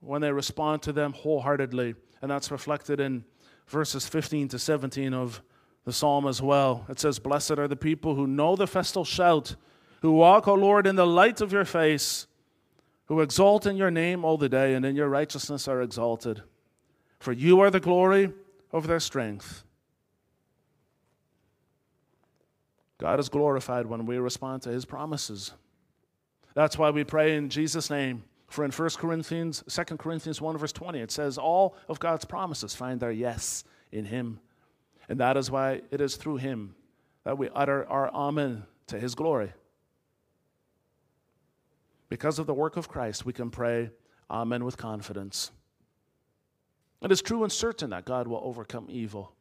when 0.00 0.20
they 0.20 0.32
respond 0.32 0.82
to 0.82 0.92
them 0.92 1.14
wholeheartedly. 1.14 1.94
And 2.20 2.30
that's 2.30 2.50
reflected 2.50 3.00
in 3.00 3.24
verses 3.68 4.06
15 4.06 4.48
to 4.48 4.58
17 4.58 5.14
of 5.14 5.40
the 5.90 5.94
psalm 5.94 6.24
as 6.28 6.40
well. 6.40 6.86
It 6.88 7.00
says, 7.00 7.18
Blessed 7.18 7.58
are 7.58 7.66
the 7.66 7.74
people 7.74 8.14
who 8.14 8.28
know 8.28 8.54
the 8.54 8.68
festal 8.68 9.04
shout, 9.04 9.56
who 10.02 10.12
walk, 10.12 10.46
O 10.46 10.54
Lord, 10.54 10.86
in 10.86 10.94
the 10.94 11.06
light 11.06 11.40
of 11.40 11.52
your 11.52 11.64
face, 11.64 12.28
who 13.06 13.20
exalt 13.20 13.66
in 13.66 13.76
your 13.76 13.90
name 13.90 14.24
all 14.24 14.38
the 14.38 14.48
day, 14.48 14.74
and 14.74 14.86
in 14.86 14.94
your 14.94 15.08
righteousness 15.08 15.66
are 15.66 15.82
exalted. 15.82 16.42
For 17.18 17.32
you 17.32 17.58
are 17.58 17.72
the 17.72 17.80
glory 17.80 18.32
of 18.70 18.86
their 18.86 19.00
strength. 19.00 19.64
God 22.98 23.18
is 23.18 23.28
glorified 23.28 23.86
when 23.86 24.06
we 24.06 24.18
respond 24.18 24.62
to 24.62 24.70
his 24.70 24.84
promises. 24.84 25.52
That's 26.54 26.78
why 26.78 26.90
we 26.90 27.02
pray 27.02 27.34
in 27.34 27.48
Jesus' 27.48 27.90
name. 27.90 28.22
For 28.46 28.64
in 28.64 28.70
1 28.70 28.90
Corinthians, 28.90 29.64
2 29.68 29.96
Corinthians 29.96 30.40
1, 30.40 30.56
verse 30.56 30.72
20, 30.72 31.00
it 31.00 31.10
says, 31.10 31.36
All 31.36 31.74
of 31.88 31.98
God's 31.98 32.24
promises 32.24 32.76
find 32.76 33.00
their 33.00 33.10
yes 33.10 33.64
in 33.90 34.04
Him. 34.04 34.38
And 35.10 35.18
that 35.18 35.36
is 35.36 35.50
why 35.50 35.82
it 35.90 36.00
is 36.00 36.14
through 36.14 36.36
Him 36.36 36.76
that 37.24 37.36
we 37.36 37.50
utter 37.52 37.84
our 37.88 38.08
Amen 38.14 38.62
to 38.86 38.98
His 38.98 39.16
glory. 39.16 39.52
Because 42.08 42.38
of 42.38 42.46
the 42.46 42.54
work 42.54 42.76
of 42.76 42.88
Christ, 42.88 43.26
we 43.26 43.32
can 43.32 43.50
pray 43.50 43.90
Amen 44.30 44.64
with 44.64 44.76
confidence. 44.76 45.50
It 47.02 47.10
is 47.10 47.22
true 47.22 47.42
and 47.42 47.50
certain 47.50 47.90
that 47.90 48.04
God 48.04 48.28
will 48.28 48.40
overcome 48.44 48.86
evil. 48.88 49.32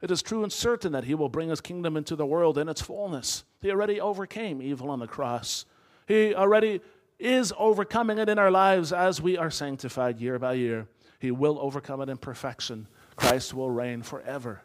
It 0.00 0.10
is 0.10 0.22
true 0.22 0.42
and 0.42 0.50
certain 0.50 0.92
that 0.92 1.04
He 1.04 1.14
will 1.14 1.28
bring 1.28 1.50
His 1.50 1.60
kingdom 1.60 1.98
into 1.98 2.16
the 2.16 2.24
world 2.24 2.56
in 2.56 2.70
its 2.70 2.80
fullness. 2.80 3.44
He 3.60 3.70
already 3.70 4.00
overcame 4.00 4.62
evil 4.62 4.88
on 4.88 5.00
the 5.00 5.06
cross. 5.06 5.66
He 6.08 6.34
already 6.34 6.80
is 7.18 7.52
overcoming 7.58 8.16
it 8.16 8.30
in 8.30 8.38
our 8.38 8.50
lives 8.50 8.90
as 8.90 9.20
we 9.20 9.36
are 9.36 9.50
sanctified 9.50 10.18
year 10.18 10.38
by 10.38 10.54
year. 10.54 10.88
He 11.18 11.30
will 11.30 11.58
overcome 11.60 12.00
it 12.00 12.08
in 12.08 12.16
perfection. 12.16 12.86
Christ 13.16 13.52
will 13.52 13.68
reign 13.68 14.00
forever. 14.00 14.62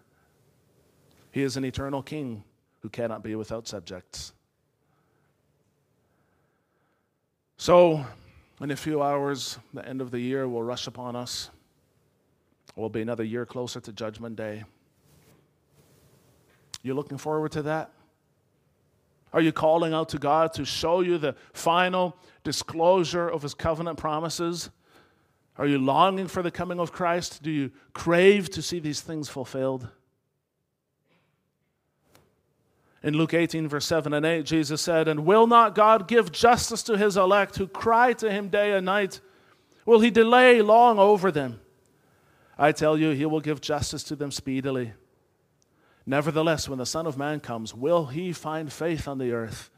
He 1.36 1.44
is 1.44 1.58
an 1.58 1.66
eternal 1.66 2.02
king 2.02 2.46
who 2.80 2.88
cannot 2.88 3.22
be 3.22 3.36
without 3.36 3.68
subjects. 3.68 4.32
So, 7.58 8.06
in 8.62 8.72
a 8.72 8.76
few 8.78 9.02
hours, 9.02 9.60
the 9.74 9.86
end 9.86 10.00
of 10.00 10.12
the 10.12 10.20
year 10.22 10.48
will 10.48 10.64
rush 10.64 10.88
upon 10.88 11.18
us. 11.18 11.50
It 12.70 12.80
will 12.80 12.88
be 12.88 13.02
another 13.02 13.26
year 13.26 13.46
closer 13.46 13.82
to 13.82 13.92
Judgment 13.92 14.38
Day. 14.38 14.64
You're 16.84 16.96
looking 16.96 17.18
forward 17.18 17.52
to 17.52 17.64
that? 17.64 17.92
Are 19.34 19.42
you 19.42 19.52
calling 19.52 19.94
out 19.94 20.08
to 20.10 20.18
God 20.18 20.54
to 20.54 20.64
show 20.64 21.02
you 21.02 21.18
the 21.18 21.36
final 21.52 22.16
disclosure 22.46 23.28
of 23.28 23.42
his 23.42 23.54
covenant 23.54 23.98
promises? 23.98 24.70
Are 25.58 25.68
you 25.68 25.80
longing 25.80 26.28
for 26.28 26.42
the 26.42 26.52
coming 26.52 26.80
of 26.80 26.94
Christ? 26.94 27.44
Do 27.44 27.52
you 27.52 27.72
crave 27.92 28.50
to 28.52 28.62
see 28.62 28.80
these 28.80 29.02
things 29.02 29.28
fulfilled? 29.28 29.90
In 33.06 33.16
Luke 33.16 33.36
18, 33.36 33.68
verse 33.68 33.86
7 33.86 34.14
and 34.14 34.26
8, 34.26 34.48
Jesus 34.48 34.82
said, 34.82 35.08
And 35.08 35.28
will 35.28 35.46
not 35.46 35.76
God 35.76 36.08
give 36.08 36.32
justice 36.32 36.82
to 36.84 36.98
his 36.98 37.18
elect 37.18 37.56
who 37.56 37.68
cry 37.68 38.14
to 38.14 38.32
him 38.32 38.50
day 38.50 38.74
and 38.74 38.84
night? 38.84 39.22
Will 39.86 40.00
he 40.00 40.10
delay 40.10 40.60
long 40.64 40.98
over 40.98 41.32
them? 41.32 41.62
I 42.58 42.72
tell 42.72 42.98
you, 42.98 43.12
he 43.12 43.28
will 43.28 43.42
give 43.42 43.62
justice 43.62 44.04
to 44.06 44.16
them 44.16 44.32
speedily. 44.32 44.94
Nevertheless, 46.08 46.68
when 46.68 46.80
the 46.80 46.86
Son 46.88 47.06
of 47.06 47.16
Man 47.16 47.40
comes, 47.42 47.76
will 47.76 48.08
he 48.08 48.34
find 48.34 48.74
faith 48.74 49.08
on 49.08 49.20
the 49.20 49.34
earth? 49.34 49.70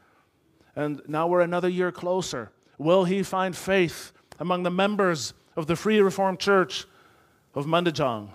And 0.74 1.02
now 1.06 1.26
we're 1.26 1.42
another 1.42 1.68
year 1.68 1.92
closer. 1.92 2.50
Will 2.78 3.04
he 3.04 3.22
find 3.22 3.54
faith 3.54 4.12
among 4.40 4.62
the 4.62 4.70
members 4.70 5.34
of 5.54 5.66
the 5.66 5.76
Free 5.76 6.00
Reformed 6.00 6.38
Church 6.38 6.86
of 7.54 7.66
Mundijong? 7.66 8.30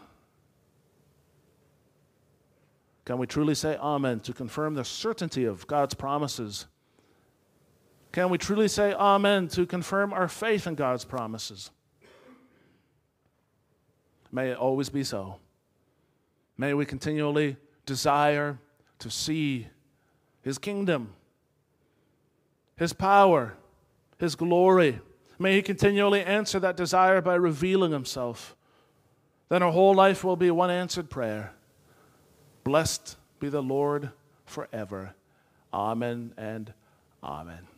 Can 3.06 3.18
we 3.18 3.28
truly 3.28 3.56
say 3.56 3.76
Amen 3.78 4.20
to 4.22 4.34
confirm 4.34 4.76
the 4.76 4.86
certainty 4.86 5.46
of 5.46 5.68
God's 5.68 5.94
promises? 5.94 6.68
Can 8.12 8.30
we 8.30 8.38
truly 8.38 8.68
say 8.68 8.94
Amen 8.94 9.48
to 9.50 9.66
confirm 9.66 10.14
our 10.14 10.28
faith 10.28 10.68
in 10.68 10.76
God's 10.76 11.04
promises? 11.04 11.72
May 14.32 14.52
it 14.52 14.58
always 14.58 14.90
be 14.90 15.04
so. 15.04 15.38
May 16.58 16.74
we 16.74 16.86
continually 16.86 17.58
desire 17.86 18.58
to 19.00 19.10
see 19.10 19.68
His 20.42 20.58
kingdom, 20.58 21.14
His 22.78 22.94
power, 22.94 23.56
His 24.18 24.36
glory. 24.36 25.02
May 25.40 25.56
He 25.56 25.62
continually 25.62 26.24
answer 26.24 26.60
that 26.60 26.78
desire 26.78 27.20
by 27.20 27.36
revealing 27.36 27.92
Himself. 27.92 28.56
Then 29.50 29.62
our 29.62 29.72
whole 29.72 29.94
life 29.94 30.24
will 30.24 30.38
be 30.38 30.50
one 30.52 30.72
answered 30.72 31.10
prayer. 31.10 31.54
Blessed 32.64 33.18
be 33.40 33.50
the 33.50 33.62
Lord 33.62 34.12
forever. 34.46 35.16
Amen 35.74 36.34
and 36.38 36.74
amen. 37.24 37.73